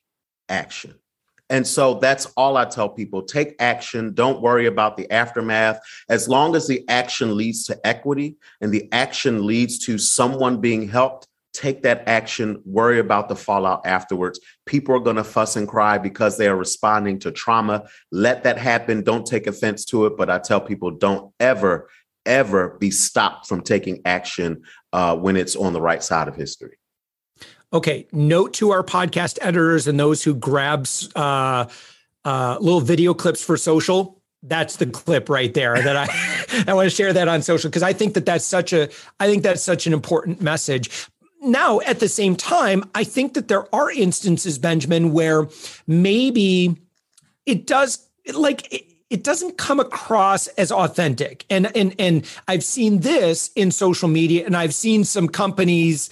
action. 0.50 0.94
And 1.48 1.66
so 1.66 1.94
that's 1.94 2.26
all 2.36 2.58
I 2.58 2.66
tell 2.66 2.90
people 2.90 3.22
take 3.22 3.56
action. 3.58 4.12
Don't 4.12 4.42
worry 4.42 4.66
about 4.66 4.98
the 4.98 5.10
aftermath. 5.10 5.80
As 6.10 6.28
long 6.28 6.54
as 6.54 6.66
the 6.66 6.86
action 6.88 7.34
leads 7.34 7.64
to 7.64 7.86
equity 7.86 8.36
and 8.60 8.72
the 8.72 8.90
action 8.92 9.46
leads 9.46 9.78
to 9.86 9.96
someone 9.96 10.60
being 10.60 10.86
helped, 10.86 11.28
take 11.52 11.82
that 11.82 12.02
action, 12.06 12.60
worry 12.64 12.98
about 12.98 13.28
the 13.28 13.36
fallout 13.36 13.82
afterwards. 13.84 14.40
People 14.66 14.94
are 14.94 15.00
going 15.00 15.16
to 15.16 15.24
fuss 15.24 15.56
and 15.56 15.68
cry 15.68 15.98
because 15.98 16.38
they 16.38 16.48
are 16.48 16.56
responding 16.56 17.18
to 17.20 17.30
trauma. 17.30 17.84
Let 18.10 18.44
that 18.44 18.58
happen. 18.58 19.02
Don't 19.02 19.26
take 19.26 19.46
offense 19.46 19.84
to 19.86 20.06
it. 20.06 20.16
But 20.16 20.30
I 20.30 20.38
tell 20.38 20.60
people 20.60 20.90
don't 20.90 21.32
ever, 21.38 21.88
ever 22.24 22.76
be 22.80 22.90
stopped 22.90 23.46
from 23.46 23.60
taking 23.62 24.00
action 24.04 24.62
uh, 24.92 25.16
when 25.16 25.36
it's 25.36 25.56
on 25.56 25.72
the 25.72 25.80
right 25.80 26.02
side 26.02 26.28
of 26.28 26.36
history. 26.36 26.78
Okay. 27.72 28.06
Note 28.12 28.54
to 28.54 28.70
our 28.70 28.82
podcast 28.82 29.38
editors 29.40 29.86
and 29.86 29.98
those 29.98 30.22
who 30.22 30.34
grabs 30.34 31.10
uh, 31.14 31.68
uh, 32.24 32.56
little 32.60 32.80
video 32.80 33.14
clips 33.14 33.44
for 33.44 33.56
social 33.56 34.22
that's 34.44 34.76
the 34.76 34.86
clip 34.86 35.28
right 35.28 35.54
there 35.54 35.80
that 35.80 35.96
I 35.96 36.64
I 36.70 36.74
want 36.74 36.90
to 36.90 36.94
share 36.94 37.12
that 37.12 37.28
on 37.28 37.42
social 37.42 37.70
because 37.70 37.82
I 37.82 37.92
think 37.92 38.14
that 38.14 38.26
that's 38.26 38.44
such 38.44 38.72
a 38.72 38.88
I 39.20 39.26
think 39.28 39.42
that's 39.42 39.62
such 39.62 39.86
an 39.86 39.92
important 39.92 40.40
message 40.40 41.08
now 41.42 41.80
at 41.80 42.00
the 42.00 42.08
same 42.08 42.36
time 42.36 42.84
i 42.94 43.04
think 43.04 43.34
that 43.34 43.48
there 43.48 43.72
are 43.74 43.90
instances 43.90 44.58
benjamin 44.58 45.12
where 45.12 45.48
maybe 45.86 46.76
it 47.46 47.66
does 47.66 48.06
like 48.34 48.72
it, 48.72 48.84
it 49.10 49.22
doesn't 49.22 49.58
come 49.58 49.78
across 49.78 50.46
as 50.46 50.72
authentic. 50.72 51.44
And 51.50 51.74
and 51.76 51.94
and 51.98 52.26
i've 52.48 52.64
seen 52.64 53.00
this 53.00 53.50
in 53.54 53.70
social 53.70 54.08
media 54.08 54.46
and 54.46 54.56
i've 54.56 54.74
seen 54.74 55.04
some 55.04 55.28
companies 55.28 56.08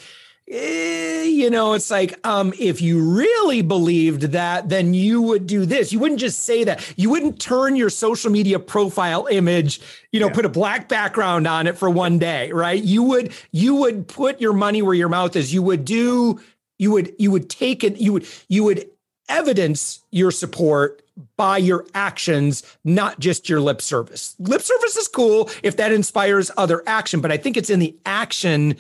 eh, 0.51 1.23
you 1.23 1.49
know, 1.49 1.75
it's 1.75 1.91
like, 1.91 2.19
um, 2.27 2.53
if 2.59 2.83
you 2.83 3.01
really 3.03 3.63
believed 3.63 4.23
that, 4.33 4.69
then 4.69 4.93
you 4.93 5.23
would 5.23 5.47
do 5.47 5.65
this. 5.65 5.93
You 5.93 5.99
wouldn't 5.99 6.21
just 6.21 6.43
say 6.43 6.65
that. 6.65 6.93
You 6.97 7.09
wouldn't 7.11 7.41
turn 7.41 7.77
your 7.77 7.91
social 7.91 8.31
media 8.31 8.59
profile 8.59 9.27
image, 9.31 9.81
you 10.13 10.21
know, 10.21 10.27
yeah. 10.27 10.33
put 10.35 10.45
a 10.45 10.51
black 10.51 10.89
background 10.89 11.47
on 11.47 11.67
it 11.67 11.79
for 11.79 11.89
one 11.89 12.19
day, 12.19 12.51
right? 12.53 12.83
You 12.83 13.03
would, 13.05 13.33
you 13.53 13.77
would 13.77 14.09
put 14.09 14.41
your 14.41 14.53
money 14.53 14.83
where 14.83 14.95
your 14.95 15.09
mouth 15.09 15.37
is. 15.37 15.55
You 15.55 15.63
would 15.63 15.85
do, 15.85 16.41
you 16.79 16.91
would, 16.91 17.15
you 17.19 17.31
would 17.31 17.49
take 17.49 17.85
it, 17.85 17.99
you 17.99 18.13
would, 18.13 18.27
you 18.49 18.65
would 18.65 18.91
evidence 19.29 20.01
your 20.11 20.31
support 20.31 21.03
by 21.37 21.59
your 21.59 21.87
actions, 21.95 22.63
not 22.85 23.21
just 23.21 23.49
your 23.49 23.61
lip 23.61 23.81
service. 23.81 24.35
Lip 24.39 24.63
service 24.63 24.97
is 24.97 25.09
cool 25.09 25.51
if 25.63 25.77
that 25.77 25.93
inspires 25.93 26.51
other 26.57 26.83
action, 26.87 27.21
but 27.21 27.31
I 27.31 27.37
think 27.37 27.57
it's 27.57 27.71
in 27.71 27.79
the 27.79 27.97
action 28.05 28.77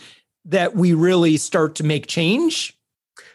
that 0.46 0.74
we 0.74 0.94
really 0.94 1.36
start 1.36 1.76
to 1.76 1.84
make 1.84 2.06
change? 2.06 2.76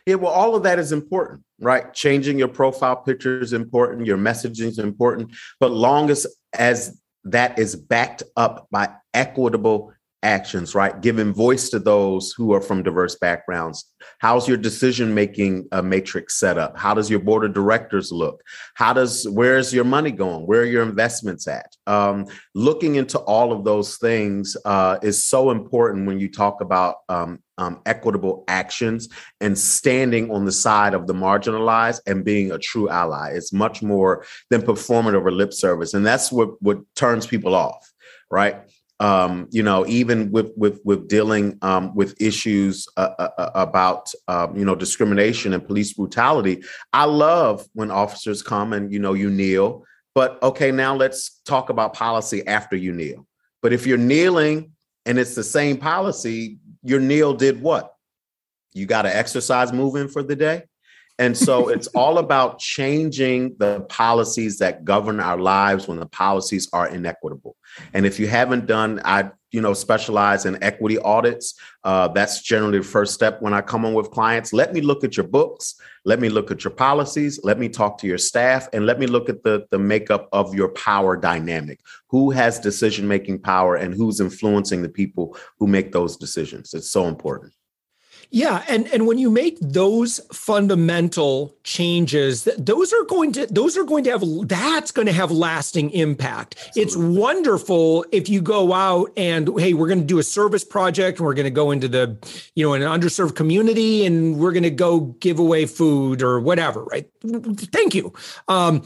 Yeah, 0.06 0.16
well, 0.16 0.32
all 0.32 0.56
of 0.56 0.64
that 0.64 0.80
is 0.80 0.92
important, 0.92 1.44
right? 1.60 1.94
Changing 1.94 2.38
your 2.38 2.48
profile 2.48 2.96
picture 2.96 3.40
is 3.40 3.54
important, 3.54 4.06
your 4.06 4.18
messaging 4.18 4.68
is 4.68 4.80
important, 4.80 5.32
but 5.60 5.72
long 5.72 6.10
as 6.10 6.28
as 6.54 7.00
that 7.24 7.58
is 7.58 7.76
backed 7.76 8.24
up 8.38 8.68
by 8.72 8.90
equitable 9.14 9.94
actions, 10.24 10.74
right? 10.74 11.02
Giving 11.02 11.34
voice 11.34 11.70
to 11.70 11.80
those 11.80 12.34
who 12.36 12.54
are 12.54 12.62
from 12.62 12.84
diverse 12.84 13.16
backgrounds. 13.16 13.92
How's 14.20 14.48
your 14.48 14.58
decision 14.58 15.14
making 15.14 15.68
uh, 15.72 15.82
matrix 15.82 16.40
set 16.40 16.58
up? 16.58 16.78
How 16.78 16.94
does 16.94 17.10
your 17.10 17.20
board 17.20 17.46
of 17.46 17.54
directors 17.54 18.12
look? 18.12 18.42
How 18.74 18.94
does 18.94 19.28
where's 19.30 19.74
your 19.74 19.84
money 19.84 20.12
going? 20.12 20.46
Where 20.48 20.62
are 20.62 20.66
your 20.66 20.84
investments 20.84 21.48
at? 21.48 21.76
Um, 21.88 22.26
looking 22.54 22.96
into 22.96 23.20
all 23.20 23.52
of 23.52 23.64
those 23.64 23.98
things 23.98 24.58
uh, 24.66 24.98
is 25.02 25.24
so 25.24 25.52
important 25.52 26.08
when 26.08 26.20
you 26.20 26.32
talk 26.32 26.62
about 26.62 26.98
um, 27.10 27.40
um, 27.58 27.82
equitable 27.86 28.44
actions 28.48 29.10
and 29.42 29.58
standing 29.58 30.32
on 30.32 30.46
the 30.46 30.52
side 30.52 30.94
of 30.94 31.08
the 31.08 31.14
marginalized 31.14 32.02
and 32.06 32.26
being 32.26 32.52
a 32.52 32.60
true 32.60 32.90
ally. 32.90 33.32
It's 33.32 33.54
much 33.54 33.82
more 33.82 34.26
than 34.50 34.62
performing 34.62 35.16
over 35.16 35.32
lip 35.32 35.54
service, 35.54 35.94
and 35.94 36.06
that's 36.06 36.32
what 36.32 36.62
what 36.62 36.80
turns 36.96 37.28
people 37.28 37.56
off, 37.56 37.92
right? 38.30 38.58
Um, 39.00 39.48
you 39.52 39.62
know, 39.62 39.86
even 39.88 40.32
with 40.32 40.52
with 40.56 40.80
with 40.86 41.08
dealing 41.08 41.58
um, 41.62 41.94
with 41.96 42.20
issues 42.22 42.88
uh, 42.96 43.10
uh, 43.20 43.30
uh, 43.38 43.52
about 43.56 44.12
um, 44.28 44.56
you 44.56 44.64
know 44.64 44.76
discrimination 44.76 45.54
and 45.54 45.66
police 45.66 45.94
brutality. 45.94 46.64
I 46.94 47.06
love 47.06 47.68
when 47.74 47.92
officers 47.92 48.42
come 48.42 48.74
and 48.74 48.92
you 48.92 49.00
know 49.00 49.14
you 49.14 49.30
kneel, 49.30 49.84
but 50.14 50.42
okay, 50.42 50.72
now 50.72 50.96
let's 50.96 51.42
talk 51.46 51.70
about 51.70 51.94
policy 51.94 52.46
after 52.48 52.76
you 52.76 52.94
kneel. 52.94 53.28
But 53.62 53.74
if 53.74 53.86
you're 53.86 53.98
kneeling 53.98 54.72
and 55.06 55.20
it's 55.20 55.36
the 55.36 55.44
same 55.44 55.78
policy, 55.78 56.60
your 56.84 57.02
kneel 57.02 57.34
did 57.34 57.62
what? 57.62 57.94
You 58.74 58.86
got 58.86 59.04
to 59.04 59.16
exercise 59.16 59.74
moving 59.74 60.08
for 60.08 60.24
the 60.24 60.36
day. 60.36 60.64
And 61.18 61.38
so 61.38 61.70
it's 61.70 61.88
all 61.88 62.18
about 62.18 62.60
changing 62.60 63.56
the 63.58 63.82
policies 63.82 64.58
that 64.60 64.84
govern 64.84 65.20
our 65.20 65.40
lives 65.40 65.88
when 65.88 66.00
the 66.00 66.06
policies 66.06 66.68
are 66.74 66.90
inequitable. 66.90 67.56
And 67.94 68.06
if 68.06 68.20
you 68.20 68.28
haven't 68.28 68.66
done, 68.66 69.02
I 69.06 69.32
you 69.52 69.62
know 69.62 69.74
specialize 69.74 70.46
in 70.46 70.62
equity 70.62 70.98
audits. 70.98 71.58
Uh, 71.86 72.10
that's 72.10 72.42
generally 72.42 72.80
the 72.80 72.84
first 72.84 73.14
step 73.14 73.42
when 73.42 73.54
I 73.54 73.62
come 73.62 73.86
on 73.86 73.94
with 73.94 74.12
clients. 74.12 74.52
Let 74.52 74.74
me 74.74 74.82
look 74.82 75.06
at 75.06 75.16
your 75.16 75.26
books. 75.26 75.76
Let 76.04 76.20
me 76.20 76.28
look 76.28 76.52
at 76.52 76.66
your 76.66 76.72
policies. 76.72 77.40
Let 77.44 77.58
me 77.58 77.70
talk 77.70 77.98
to 78.00 78.08
your 78.08 78.18
staff, 78.18 78.68
and 78.74 78.86
let 78.86 79.00
me 79.00 79.08
look 79.08 79.30
at 79.30 79.44
the 79.44 79.66
the 79.72 79.80
makeup 79.80 80.28
of 80.34 80.54
your 80.54 80.70
power 80.70 81.16
dynamic. 81.16 81.80
Who 82.10 82.32
has 82.32 82.60
decision 82.60 83.08
making 83.08 83.40
power, 83.40 83.78
and 83.78 83.94
who's 83.94 84.20
influencing 84.20 84.82
the 84.82 84.90
people 84.90 85.38
who 85.60 85.68
make 85.68 85.94
those 85.94 86.18
decisions? 86.18 86.74
It's 86.74 86.92
so 86.92 87.08
important. 87.08 87.54
Yeah, 88.32 88.64
and 88.68 88.88
and 88.88 89.08
when 89.08 89.18
you 89.18 89.30
make 89.30 89.58
those 89.60 90.20
fundamental 90.32 91.56
changes, 91.64 92.44
those 92.58 92.94
are 92.94 93.04
going 93.04 93.32
to 93.34 93.46
those 93.48 93.78
are 93.78 93.84
going 93.84 94.04
to 94.06 94.12
have 94.12 94.24
that's 94.48 94.92
going 94.92 95.06
to 95.06 95.14
have 95.14 95.32
lasting 95.32 95.92
impact. 95.92 96.56
Absolutely. 96.58 96.82
It's 96.82 96.96
wonderful 96.96 98.06
if 98.12 98.30
you 98.30 98.42
go 98.42 98.74
out 98.74 99.12
and 99.16 99.50
hey, 99.60 99.74
we're 99.74 99.88
going 99.88 100.02
to 100.02 100.06
do 100.06 100.20
a 100.20 100.24
service 100.24 100.64
project 100.64 101.20
and 101.20 101.26
we're 101.26 101.34
going 101.34 101.46
to 101.46 101.52
go 101.52 101.72
into 101.72 101.88
the 101.88 102.18
you 102.56 102.66
know 102.66 102.74
an 102.74 102.82
underserved 102.82 103.36
community 103.36 104.06
and 104.06 104.38
we're 104.38 104.54
going 104.54 104.64
to 104.64 104.70
go 104.70 105.00
give 105.00 105.40
away 105.40 105.66
food 105.66 106.22
or 106.22 106.40
whatever, 106.40 106.84
right? 106.84 107.10
Thank 107.24 107.96
you. 107.96 108.14
Um, 108.48 108.84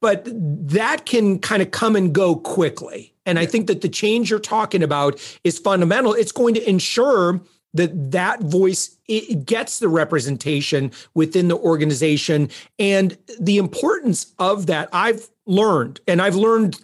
but 0.00 0.26
that 0.26 1.06
can 1.06 1.38
kind 1.38 1.62
of 1.62 1.70
come 1.70 1.96
and 1.96 2.12
go 2.12 2.36
quickly. 2.36 3.14
And 3.26 3.38
I 3.38 3.46
think 3.46 3.68
that 3.68 3.80
the 3.80 3.88
change 3.88 4.30
you're 4.30 4.38
talking 4.38 4.82
about 4.82 5.18
is 5.44 5.58
fundamental. 5.58 6.12
It's 6.12 6.32
going 6.32 6.54
to 6.54 6.68
ensure 6.68 7.40
that 7.74 8.12
that 8.12 8.40
voice 8.40 8.96
gets 9.44 9.78
the 9.78 9.88
representation 9.88 10.90
within 11.14 11.48
the 11.48 11.56
organization. 11.56 12.48
And 12.78 13.18
the 13.38 13.58
importance 13.58 14.32
of 14.38 14.66
that 14.66 14.88
i've 14.92 15.28
learned 15.46 16.00
and 16.06 16.22
i've 16.22 16.36
learned 16.36 16.82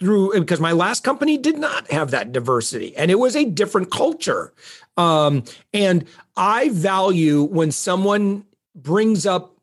through 0.00 0.38
because 0.38 0.60
my 0.60 0.72
last 0.72 1.02
company 1.02 1.36
did 1.36 1.58
not 1.58 1.90
have 1.90 2.12
that 2.12 2.30
diversity 2.30 2.96
and 2.96 3.10
it 3.10 3.16
was 3.16 3.34
a 3.34 3.44
different 3.44 3.90
culture. 3.90 4.52
Um, 4.96 5.44
and 5.72 6.04
i 6.36 6.68
value 6.70 7.44
when 7.44 7.72
someone 7.72 8.44
brings 8.74 9.26
up 9.26 9.56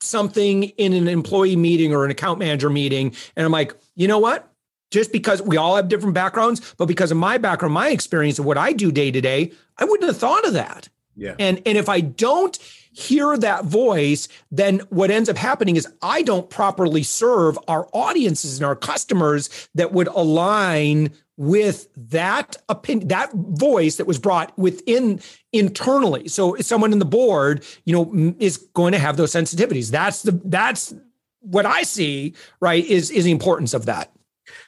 something 0.00 0.64
in 0.64 0.92
an 0.92 1.08
employee 1.08 1.56
meeting 1.56 1.94
or 1.94 2.04
an 2.04 2.10
account 2.10 2.38
manager 2.38 2.70
meeting 2.70 3.14
and 3.36 3.44
i'm 3.44 3.52
like 3.52 3.74
you 3.96 4.06
know 4.06 4.18
what? 4.18 4.52
Just 4.92 5.10
because 5.10 5.42
we 5.42 5.56
all 5.56 5.74
have 5.74 5.88
different 5.88 6.14
backgrounds, 6.14 6.74
but 6.78 6.86
because 6.86 7.10
of 7.10 7.16
my 7.16 7.38
background, 7.38 7.74
my 7.74 7.88
experience 7.88 8.38
of 8.38 8.44
what 8.44 8.56
I 8.56 8.72
do 8.72 8.92
day 8.92 9.10
to 9.10 9.20
day, 9.20 9.52
I 9.78 9.84
wouldn't 9.84 10.08
have 10.08 10.18
thought 10.18 10.46
of 10.46 10.54
that. 10.54 10.88
Yeah. 11.16 11.34
And 11.38 11.62
and 11.66 11.78
if 11.78 11.88
I 11.88 12.00
don't 12.00 12.56
hear 12.92 13.36
that 13.36 13.64
voice, 13.64 14.28
then 14.50 14.80
what 14.88 15.10
ends 15.10 15.28
up 15.28 15.36
happening 15.36 15.76
is 15.76 15.86
I 16.00 16.22
don't 16.22 16.48
properly 16.48 17.02
serve 17.02 17.58
our 17.68 17.88
audiences 17.92 18.58
and 18.58 18.66
our 18.66 18.76
customers 18.76 19.68
that 19.74 19.92
would 19.92 20.08
align 20.08 21.10
with 21.36 21.88
that 21.96 22.56
opinion, 22.68 23.08
that 23.08 23.30
voice 23.34 23.96
that 23.96 24.06
was 24.06 24.18
brought 24.18 24.56
within 24.58 25.20
internally. 25.52 26.28
So 26.28 26.56
someone 26.56 26.92
in 26.92 26.98
the 26.98 27.04
board, 27.04 27.64
you 27.84 27.92
know, 27.92 28.34
is 28.38 28.56
going 28.56 28.92
to 28.92 28.98
have 28.98 29.18
those 29.18 29.32
sensitivities. 29.32 29.90
That's 29.90 30.22
the 30.22 30.40
that's 30.44 30.94
what 31.40 31.66
I 31.66 31.82
see, 31.82 32.34
right? 32.60 32.84
Is 32.84 33.10
is 33.10 33.24
the 33.24 33.30
importance 33.30 33.74
of 33.74 33.86
that. 33.86 34.10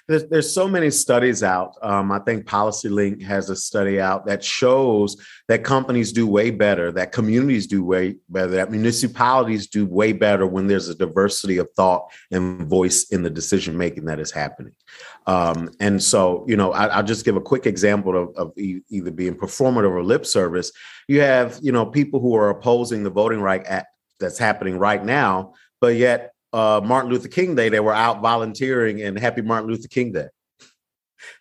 There's, 0.07 0.27
there's 0.29 0.53
so 0.53 0.69
many 0.69 0.91
studies 0.91 1.43
out. 1.43 1.75
Um, 1.83 2.11
I 2.13 2.19
think 2.21 2.47
PolicyLink 2.47 3.23
has 3.23 3.51
a 3.51 3.57
study 3.57 4.01
out 4.01 4.27
that 4.27 4.43
shows 4.43 5.17
that 5.49 5.65
companies 5.65 6.13
do 6.13 6.27
way 6.27 6.51
better, 6.51 6.93
that 6.93 7.13
communities 7.13 7.67
do 7.67 7.85
way 7.85 8.17
better, 8.29 8.53
that 8.53 8.71
municipalities 8.71 9.67
do 9.67 9.87
way 9.87 10.13
better 10.13 10.47
when 10.47 10.67
there's 10.67 10.89
a 10.89 10.95
diversity 10.95 11.59
of 11.59 11.69
thought 11.77 12.11
and 12.31 12.67
voice 12.67 13.05
in 13.11 13.23
the 13.23 13.31
decision 13.31 13.77
making 13.77 14.05
that 14.07 14.21
is 14.21 14.31
happening. 14.31 14.73
Um, 15.27 15.71
and 15.81 16.03
so, 16.03 16.45
you 16.49 16.57
know, 16.57 16.73
I, 16.73 16.97
will 16.97 17.07
just 17.07 17.25
give 17.25 17.37
a 17.37 17.41
quick 17.41 17.67
example 17.67 18.17
of, 18.17 18.35
of 18.37 18.59
e- 18.59 18.81
either 18.89 19.11
being 19.11 19.35
performative 19.35 19.91
or 19.91 20.03
lip 20.03 20.25
service. 20.25 20.73
You 21.07 21.21
have, 21.21 21.59
you 21.63 21.73
know, 21.73 21.85
people 21.87 22.21
who 22.21 22.35
are 22.35 22.51
opposing 22.51 23.03
the 23.03 23.11
Voting 23.11 23.41
Right 23.41 23.65
Act 23.67 23.89
that's 24.21 24.39
happening 24.39 24.79
right 24.79 25.05
now, 25.05 25.55
but 25.81 25.97
yet 25.97 26.33
uh, 26.53 26.81
Martin 26.85 27.11
Luther 27.11 27.29
King 27.29 27.55
Day, 27.55 27.69
they 27.69 27.81
were 27.81 27.95
out 27.95 28.21
volunteering 28.21 29.03
and 29.03 29.19
Happy 29.19 29.43
Martin 29.43 29.69
Luther 29.69 29.89
King 29.89 30.13
Day. 30.13 30.29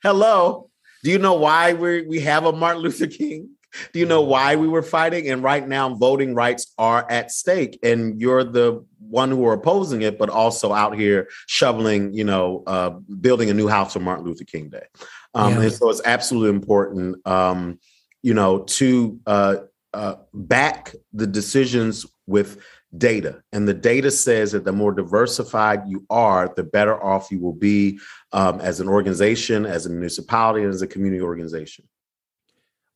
Hello. 0.03 0.69
Do 1.03 1.11
you 1.11 1.19
know 1.19 1.35
why 1.35 1.73
we 1.73 2.01
we 2.03 2.19
have 2.21 2.45
a 2.45 2.51
Martin 2.51 2.81
Luther 2.81 3.07
King? 3.07 3.49
Do 3.93 3.99
you 3.99 4.05
know 4.05 4.21
why 4.21 4.55
we 4.55 4.67
were 4.67 4.81
fighting? 4.81 5.29
And 5.29 5.43
right 5.43 5.67
now, 5.67 5.93
voting 5.93 6.33
rights 6.33 6.73
are 6.77 7.05
at 7.09 7.31
stake, 7.31 7.79
and 7.83 8.19
you're 8.19 8.43
the 8.43 8.85
one 8.99 9.29
who 9.29 9.45
are 9.45 9.53
opposing 9.53 10.01
it, 10.01 10.17
but 10.17 10.29
also 10.29 10.73
out 10.73 10.97
here 10.97 11.29
shoveling, 11.45 12.13
you 12.13 12.23
know, 12.23 12.63
uh, 12.65 12.89
building 12.89 13.49
a 13.49 13.53
new 13.53 13.67
house 13.67 13.93
for 13.93 13.99
Martin 13.99 14.25
Luther 14.25 14.45
King 14.45 14.69
Day. 14.69 14.85
Um, 15.33 15.53
yeah. 15.53 15.61
And 15.63 15.71
so 15.71 15.89
it's 15.89 16.01
absolutely 16.03 16.49
important, 16.49 17.25
um, 17.27 17.79
you 18.23 18.33
know, 18.33 18.59
to 18.59 19.19
uh, 19.27 19.55
uh, 19.93 20.15
back 20.33 20.93
the 21.13 21.27
decisions 21.27 22.05
with 22.25 22.61
data. 22.95 23.41
And 23.51 23.67
the 23.67 23.73
data 23.73 24.11
says 24.11 24.51
that 24.53 24.63
the 24.63 24.71
more 24.71 24.93
diversified 24.93 25.87
you 25.87 26.05
are, 26.09 26.51
the 26.55 26.63
better 26.63 27.01
off 27.03 27.31
you 27.31 27.39
will 27.39 27.53
be 27.53 27.99
um, 28.31 28.59
as 28.61 28.79
an 28.79 28.87
organization, 28.87 29.65
as 29.65 29.85
a 29.85 29.89
municipality, 29.89 30.63
and 30.63 30.73
as 30.73 30.81
a 30.81 30.87
community 30.87 31.21
organization. 31.21 31.85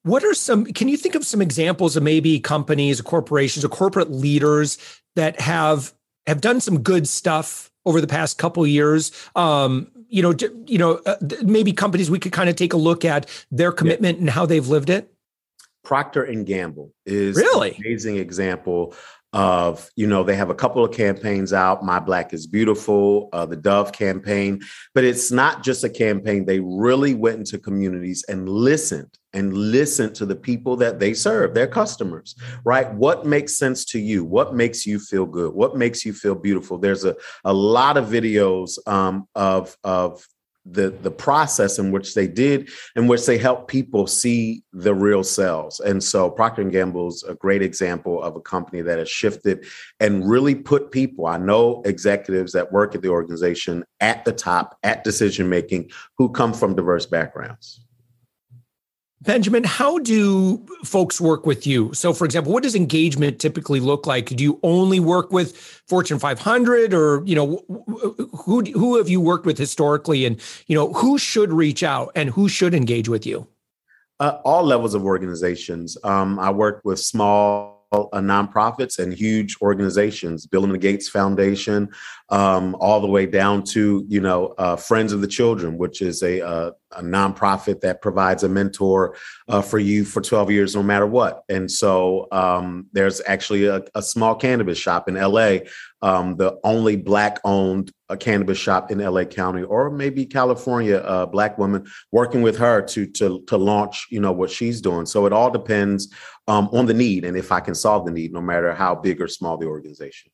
What 0.03 0.23
are 0.23 0.33
some, 0.33 0.65
can 0.65 0.87
you 0.87 0.97
think 0.97 1.15
of 1.15 1.25
some 1.25 1.41
examples 1.41 1.95
of 1.95 2.03
maybe 2.03 2.39
companies 2.39 2.99
or 2.99 3.03
corporations 3.03 3.63
or 3.63 3.69
corporate 3.69 4.11
leaders 4.11 4.77
that 5.15 5.39
have 5.39 5.93
have 6.27 6.39
done 6.39 6.61
some 6.61 6.81
good 6.81 7.07
stuff 7.07 7.71
over 7.85 8.01
the 8.01 8.07
past 8.07 8.37
couple 8.37 8.65
years? 8.65 9.11
Um, 9.35 9.91
you 10.07 10.21
know, 10.21 10.33
you 10.65 10.77
know, 10.77 11.01
uh, 11.05 11.17
maybe 11.43 11.71
companies 11.71 12.09
we 12.09 12.19
could 12.19 12.31
kind 12.31 12.49
of 12.49 12.55
take 12.55 12.73
a 12.73 12.77
look 12.77 13.05
at 13.05 13.29
their 13.51 13.71
commitment 13.71 14.17
yeah. 14.17 14.21
and 14.21 14.29
how 14.29 14.45
they've 14.45 14.67
lived 14.67 14.89
it. 14.89 15.13
Procter 15.83 16.23
and 16.23 16.45
Gamble 16.45 16.93
is 17.05 17.35
really 17.35 17.71
an 17.71 17.83
amazing 17.85 18.17
example 18.17 18.93
of 19.33 19.89
you 19.95 20.07
know 20.07 20.23
they 20.23 20.35
have 20.35 20.49
a 20.49 20.55
couple 20.55 20.83
of 20.83 20.93
campaigns 20.93 21.53
out 21.53 21.85
my 21.85 21.99
black 21.99 22.33
is 22.33 22.45
beautiful 22.45 23.29
uh, 23.31 23.45
the 23.45 23.55
dove 23.55 23.93
campaign 23.93 24.59
but 24.93 25.03
it's 25.03 25.31
not 25.31 25.63
just 25.63 25.83
a 25.83 25.89
campaign. 25.89 26.45
They 26.45 26.59
really 26.59 27.13
went 27.13 27.39
into 27.39 27.59
communities 27.59 28.25
and 28.27 28.47
listened 28.49 29.17
and 29.33 29.53
listened 29.55 30.13
to 30.15 30.25
the 30.25 30.35
people 30.35 30.75
that 30.77 30.99
they 30.99 31.13
serve 31.13 31.53
their 31.53 31.67
customers 31.67 32.35
right? 32.63 32.93
What 32.93 33.25
makes 33.25 33.57
sense 33.57 33.85
to 33.85 33.99
you? 33.99 34.23
What 34.23 34.53
makes 34.53 34.85
you 34.85 34.99
feel 34.99 35.25
good? 35.25 35.53
What 35.53 35.77
makes 35.77 36.05
you 36.05 36.13
feel 36.13 36.35
beautiful? 36.35 36.77
There's 36.77 37.05
a, 37.05 37.15
a 37.45 37.53
lot 37.53 37.97
of 37.97 38.05
videos 38.05 38.77
um, 38.87 39.27
of 39.35 39.75
of 39.83 40.25
the 40.65 40.89
the 40.89 41.11
process 41.11 41.79
in 41.79 41.91
which 41.91 42.13
they 42.13 42.27
did 42.27 42.69
in 42.95 43.07
which 43.07 43.25
they 43.25 43.37
help 43.37 43.67
people 43.67 44.05
see 44.05 44.63
the 44.73 44.93
real 44.93 45.23
selves. 45.23 45.79
And 45.79 46.03
so 46.03 46.29
procter 46.29 46.61
and 46.61 46.71
gamble's 46.71 47.23
a 47.23 47.35
great 47.35 47.61
example 47.61 48.21
of 48.21 48.35
a 48.35 48.41
company 48.41 48.81
that 48.83 48.99
has 48.99 49.09
shifted 49.09 49.65
and 49.99 50.27
really 50.27 50.55
put 50.55 50.91
people 50.91 51.25
i 51.25 51.37
know 51.37 51.81
executives 51.85 52.51
that 52.53 52.71
work 52.71 52.95
at 52.95 53.01
the 53.01 53.09
organization 53.09 53.83
at 53.99 54.23
the 54.25 54.31
top 54.31 54.77
at 54.83 55.03
decision 55.03 55.49
making 55.49 55.89
who 56.17 56.29
come 56.29 56.53
from 56.53 56.75
diverse 56.75 57.05
backgrounds 57.05 57.81
Benjamin, 59.21 59.63
how 59.63 59.99
do 59.99 60.65
folks 60.83 61.21
work 61.21 61.45
with 61.45 61.67
you? 61.67 61.93
So, 61.93 62.11
for 62.11 62.25
example, 62.25 62.51
what 62.51 62.63
does 62.63 62.73
engagement 62.73 63.37
typically 63.37 63.79
look 63.79 64.07
like? 64.07 64.25
Do 64.25 64.43
you 64.43 64.59
only 64.63 64.99
work 64.99 65.31
with 65.31 65.55
Fortune 65.87 66.17
500, 66.17 66.91
or 66.91 67.21
you 67.23 67.35
know, 67.35 67.63
who 68.45 68.61
who 68.63 68.97
have 68.97 69.09
you 69.09 69.21
worked 69.21 69.45
with 69.45 69.59
historically, 69.59 70.25
and 70.25 70.41
you 70.65 70.75
know, 70.75 70.91
who 70.93 71.19
should 71.19 71.53
reach 71.53 71.83
out 71.83 72.11
and 72.15 72.31
who 72.31 72.49
should 72.49 72.73
engage 72.73 73.09
with 73.09 73.27
you? 73.27 73.47
Uh, 74.19 74.39
all 74.43 74.63
levels 74.63 74.95
of 74.95 75.05
organizations. 75.05 75.97
Um, 76.03 76.39
I 76.39 76.49
work 76.49 76.81
with 76.83 76.99
small 76.99 77.70
nonprofits 77.91 78.99
and 78.99 79.13
huge 79.13 79.57
organizations, 79.61 80.45
Bill 80.45 80.63
and 80.63 80.79
Gates 80.79 81.09
Foundation, 81.09 81.89
um, 82.29 82.75
all 82.79 83.01
the 83.01 83.07
way 83.07 83.25
down 83.25 83.63
to 83.63 84.05
you 84.07 84.21
know 84.21 84.53
uh, 84.57 84.75
Friends 84.75 85.11
of 85.11 85.21
the 85.21 85.27
Children, 85.27 85.77
which 85.77 86.01
is 86.01 86.23
a, 86.23 86.39
a, 86.39 86.47
uh, 86.47 86.71
a 86.93 87.01
nonprofit 87.01 87.81
that 87.81 88.01
provides 88.01 88.43
a 88.43 88.49
mentor 88.49 89.15
uh, 89.47 89.61
for 89.61 89.79
you 89.79 90.03
for 90.03 90.21
12 90.21 90.51
years, 90.51 90.75
no 90.75 90.83
matter 90.83 91.05
what. 91.05 91.43
And 91.49 91.69
so 91.69 92.27
um, 92.31 92.87
there's 92.91 93.21
actually 93.25 93.65
a, 93.65 93.83
a, 93.95 94.01
small 94.01 94.35
cannabis 94.35 94.77
shop 94.77 95.07
in 95.07 95.15
LA, 95.15 95.59
um, 96.01 96.35
the 96.35 96.59
only 96.63 96.97
black-owned 96.97 97.91
uh, 98.09 98.17
cannabis 98.17 98.57
shop 98.57 98.91
in 98.91 98.99
LA 98.99 99.23
County, 99.23 99.63
or 99.63 99.89
maybe 99.89 100.25
California, 100.25 100.97
uh, 100.97 101.25
black 101.25 101.57
woman 101.57 101.85
working 102.11 102.41
with 102.41 102.57
her 102.57 102.81
to 102.81 103.05
to 103.07 103.41
to 103.47 103.57
launch, 103.57 104.07
you 104.09 104.19
know, 104.19 104.33
what 104.33 104.49
she's 104.49 104.81
doing. 104.81 105.05
So 105.05 105.25
it 105.25 105.33
all 105.33 105.49
depends 105.49 106.13
um, 106.51 106.69
on 106.73 106.85
the 106.85 106.93
need 106.93 107.23
and 107.23 107.37
if 107.37 107.51
I 107.51 107.61
can 107.61 107.73
solve 107.73 108.05
the 108.05 108.11
need, 108.11 108.33
no 108.33 108.41
matter 108.41 108.73
how 108.73 108.93
big 108.93 109.21
or 109.21 109.29
small 109.29 109.57
the 109.57 109.67
organization. 109.67 110.31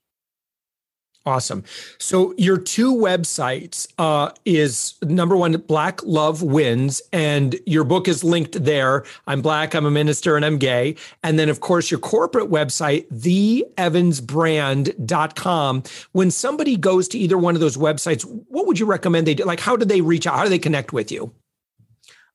Awesome. 1.28 1.64
So 2.00 2.34
your 2.38 2.58
two 2.58 2.96
websites 2.96 3.86
uh, 4.00 4.32
is 4.46 4.96
number 5.04 5.36
one, 5.36 5.52
Black 5.68 6.02
Love 6.04 6.42
Wins, 6.42 7.02
and 7.12 7.60
your 7.66 7.84
book 7.84 8.08
is 8.08 8.24
linked 8.24 8.64
there. 8.64 9.04
I'm 9.28 9.42
black, 9.42 9.76
I'm 9.76 9.86
a 9.86 9.92
minister, 9.92 10.38
and 10.38 10.46
I'm 10.46 10.58
gay. 10.58 10.96
And 11.24 11.38
then, 11.38 11.50
of 11.50 11.60
course, 11.60 11.92
your 11.92 12.00
corporate 12.00 12.50
website, 12.50 13.10
theevansbrand.com. 13.10 15.84
When 16.14 16.32
somebody 16.32 16.78
goes 16.78 17.10
to 17.10 17.20
either 17.20 17.38
one 17.38 17.56
of 17.56 17.62
those 17.62 17.76
websites, 17.76 18.24
what 18.48 18.66
would 18.66 18.80
you 18.80 18.86
recommend 18.86 19.28
they 19.28 19.34
do? 19.34 19.44
Like, 19.44 19.60
how 19.60 19.76
do 19.76 19.86
they 19.86 20.00
reach 20.00 20.26
out? 20.26 20.38
How 20.38 20.46
do 20.46 20.50
they 20.50 20.58
connect 20.58 20.94
with 20.94 21.12
you? 21.12 21.34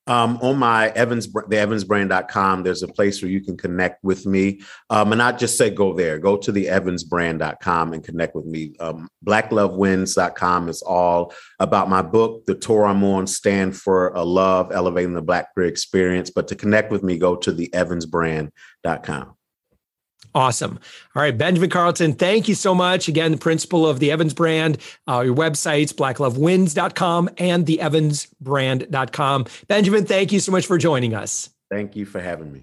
Um, 0.07 0.39
on 0.43 0.59
my 0.59 0.89
Evans, 0.91 1.33
the 1.33 1.57
evansbrand.com, 1.57 2.65
there's 2.65 2.83
a 2.83 2.89
place 2.89 3.23
where 3.23 3.31
you 3.31 3.41
can 3.41 3.57
connect 3.57 4.03
with 4.03 4.27
me. 4.27 4.63
Um, 4.91 5.13
and 5.13 5.19
not 5.19 5.39
just 5.39 5.57
say 5.57 5.71
go 5.71 5.95
there, 5.95 6.19
go 6.19 6.37
to 6.37 6.51
the 6.51 6.67
evansbrand.com 6.67 7.93
and 7.93 8.03
connect 8.03 8.35
with 8.35 8.47
me. 8.47 8.75
Um, 8.81 9.09
blacklovewins.com 9.25 10.69
is 10.69 10.83
all 10.83 11.33
about 11.61 11.89
my 11.89 12.03
book. 12.03 12.47
The 12.47 12.57
tour 12.57 12.85
I'm 12.85 13.05
on 13.05 13.27
stand 13.27 13.77
for 13.77 14.09
a 14.09 14.25
love, 14.25 14.73
elevating 14.73 15.15
the 15.15 15.23
Black 15.23 15.53
queer 15.55 15.67
experience. 15.67 16.31
But 16.31 16.49
to 16.49 16.57
connect 16.57 16.91
with 16.91 17.03
me, 17.03 17.17
go 17.17 17.37
to 17.37 17.53
the 17.53 17.69
evansbrand.com. 17.73 19.37
Awesome. 20.35 20.79
All 21.15 21.23
right, 21.23 21.37
Benjamin 21.37 21.69
Carlton, 21.69 22.15
thank 22.15 22.49
you 22.49 22.55
so 22.55 22.75
much. 22.75 23.07
Again, 23.07 23.33
the 23.33 23.39
principal 23.39 23.87
of 23.87 24.01
the 24.01 24.11
Evans 24.11 24.33
brand, 24.33 24.79
uh, 25.07 25.21
your 25.21 25.35
websites, 25.35 25.93
blacklovewins.com 25.93 27.31
and 27.37 27.67
the 27.67 27.79
evansbrand.com. 27.83 29.47
Benjamin, 29.69 30.07
thank 30.07 30.33
you 30.33 30.41
so 30.41 30.51
much 30.51 30.67
for 30.67 30.79
joining 30.79 31.15
us. 31.15 31.51
Thank 31.71 31.97
you 31.97 32.07
for 32.07 32.21
having 32.21 32.53
me. 32.53 32.63